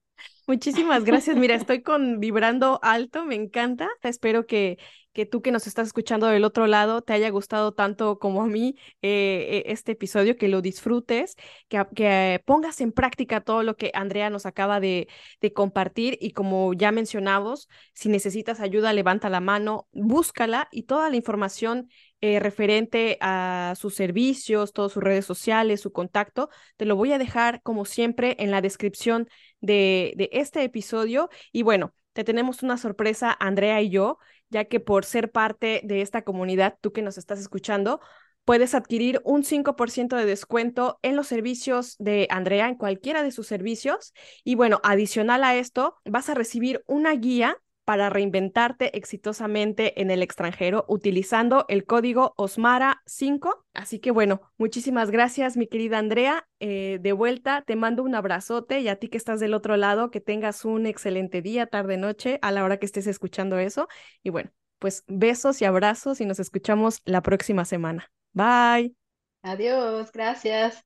Muchísimas 0.47 1.03
gracias. 1.03 1.35
Mira, 1.35 1.55
estoy 1.55 1.81
con 1.81 2.19
vibrando 2.19 2.79
alto, 2.81 3.25
me 3.25 3.35
encanta. 3.35 3.89
Espero 4.03 4.45
que, 4.45 4.77
que 5.13 5.25
tú 5.25 5.41
que 5.41 5.51
nos 5.51 5.67
estás 5.67 5.87
escuchando 5.87 6.27
del 6.27 6.43
otro 6.43 6.67
lado 6.67 7.01
te 7.01 7.13
haya 7.13 7.29
gustado 7.29 7.73
tanto 7.73 8.19
como 8.19 8.43
a 8.43 8.47
mí 8.47 8.75
eh, 9.01 9.63
e, 9.65 9.71
este 9.71 9.93
episodio, 9.93 10.37
que 10.37 10.47
lo 10.47 10.61
disfrutes, 10.61 11.35
que, 11.67 11.85
que, 11.95 12.41
pongas 12.45 12.81
en 12.81 12.91
práctica 12.91 13.41
todo 13.41 13.63
lo 13.63 13.75
que 13.75 13.91
Andrea 13.93 14.29
nos 14.29 14.45
acaba 14.45 14.79
de, 14.79 15.07
de 15.41 15.53
compartir 15.53 16.17
y 16.21 16.31
como 16.31 16.73
ya 16.73 16.91
mencionamos, 16.91 17.69
si 17.93 18.09
necesitas 18.09 18.59
ayuda, 18.59 18.93
levanta 18.93 19.29
la 19.29 19.39
mano, 19.39 19.87
búscala 19.91 20.67
y 20.71 20.83
toda 20.83 21.09
la 21.09 21.15
información 21.15 21.89
eh, 22.21 22.39
referente 22.39 23.17
a 23.21 23.75
sus 23.77 23.95
servicios, 23.95 24.73
todas 24.73 24.91
sus 24.91 25.01
redes 25.01 25.25
sociales, 25.25 25.79
su 25.79 25.93
contacto, 25.93 26.49
te 26.75 26.85
lo 26.85 26.97
voy 26.97 27.13
a 27.13 27.17
dejar 27.17 27.61
como 27.61 27.85
siempre 27.85 28.35
en 28.39 28.51
la 28.51 28.61
descripción 28.61 29.29
de, 29.61 30.13
de 30.17 30.29
este 30.33 30.63
episodio. 30.63 31.29
Y 31.53 31.63
bueno, 31.63 31.93
te 32.19 32.25
tenemos 32.25 32.63
una 32.63 32.77
sorpresa, 32.77 33.33
Andrea 33.39 33.81
y 33.81 33.89
yo. 33.89 34.17
ya 34.49 34.65
que 34.65 34.81
por 34.81 35.05
ser 35.05 35.31
parte 35.31 35.79
de 35.85 36.01
esta 36.01 36.23
comunidad, 36.23 36.77
tú 36.81 36.91
que 36.91 37.01
nos 37.01 37.17
estás 37.17 37.39
escuchando, 37.39 38.01
puedes 38.43 38.75
adquirir 38.75 39.21
un 39.23 39.43
5% 39.43 40.17
de 40.17 40.25
descuento 40.25 40.99
en 41.01 41.15
los 41.15 41.27
servicios 41.27 41.95
de 41.97 42.27
Andrea, 42.29 42.67
en 42.67 42.75
cualquiera 42.75 43.23
de 43.23 43.31
sus 43.31 43.47
servicios. 43.47 44.13
Y 44.43 44.55
bueno, 44.55 44.81
adicional 44.83 45.45
a 45.45 45.55
esto, 45.55 45.95
vas 46.03 46.29
a 46.29 46.33
recibir 46.33 46.83
una 46.87 47.13
guía 47.13 47.57
para 47.89 48.11
reinventarte 48.11 48.95
exitosamente 48.95 49.99
en 49.99 50.11
el 50.11 50.21
extranjero 50.21 50.85
utilizando 50.87 51.65
el 51.69 51.85
código 51.85 52.35
OSMARA5. 52.37 53.63
Así 53.73 53.97
que 53.97 54.11
bueno, 54.11 54.41
muchísimas 54.59 55.09
gracias 55.09 55.57
mi 55.57 55.65
querida 55.65 55.97
Andrea. 55.97 56.47
Eh, 56.59 56.99
de 57.01 57.13
vuelta, 57.13 57.63
te 57.65 57.75
mando 57.75 58.03
un 58.03 58.13
abrazote 58.13 58.79
y 58.81 58.89
a 58.89 58.97
ti 58.97 59.07
que 59.07 59.17
estás 59.17 59.39
del 59.39 59.55
otro 59.55 59.75
lado, 59.75 60.11
que 60.11 60.21
tengas 60.21 60.65
un 60.65 60.85
excelente 60.85 61.41
día, 61.41 61.65
tarde, 61.65 61.97
noche, 61.97 62.37
a 62.43 62.51
la 62.51 62.63
hora 62.63 62.77
que 62.77 62.85
estés 62.85 63.07
escuchando 63.07 63.57
eso. 63.57 63.87
Y 64.21 64.29
bueno, 64.29 64.51
pues 64.77 65.03
besos 65.07 65.59
y 65.63 65.65
abrazos 65.65 66.21
y 66.21 66.27
nos 66.27 66.39
escuchamos 66.39 67.01
la 67.05 67.23
próxima 67.23 67.65
semana. 67.65 68.11
Bye. 68.33 68.93
Adiós, 69.41 70.11
gracias. 70.11 70.85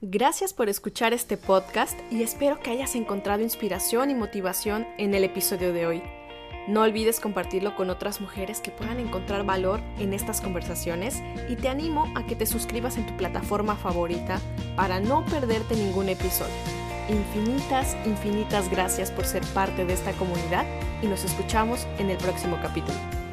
Gracias 0.00 0.52
por 0.52 0.68
escuchar 0.68 1.12
este 1.12 1.36
podcast 1.36 1.96
y 2.10 2.24
espero 2.24 2.58
que 2.58 2.72
hayas 2.72 2.96
encontrado 2.96 3.44
inspiración 3.44 4.10
y 4.10 4.16
motivación 4.16 4.84
en 4.98 5.14
el 5.14 5.22
episodio 5.22 5.72
de 5.72 5.86
hoy. 5.86 6.23
No 6.66 6.80
olvides 6.80 7.20
compartirlo 7.20 7.76
con 7.76 7.90
otras 7.90 8.22
mujeres 8.22 8.60
que 8.60 8.70
puedan 8.70 8.98
encontrar 8.98 9.44
valor 9.44 9.80
en 9.98 10.14
estas 10.14 10.40
conversaciones 10.40 11.22
y 11.48 11.56
te 11.56 11.68
animo 11.68 12.10
a 12.14 12.24
que 12.24 12.36
te 12.36 12.46
suscribas 12.46 12.96
en 12.96 13.06
tu 13.06 13.14
plataforma 13.18 13.76
favorita 13.76 14.40
para 14.74 14.98
no 14.98 15.24
perderte 15.26 15.76
ningún 15.76 16.08
episodio. 16.08 16.54
Infinitas, 17.10 17.94
infinitas 18.06 18.70
gracias 18.70 19.10
por 19.10 19.26
ser 19.26 19.42
parte 19.52 19.84
de 19.84 19.92
esta 19.92 20.12
comunidad 20.12 20.64
y 21.02 21.06
nos 21.06 21.24
escuchamos 21.24 21.86
en 21.98 22.08
el 22.08 22.16
próximo 22.16 22.58
capítulo. 22.62 23.23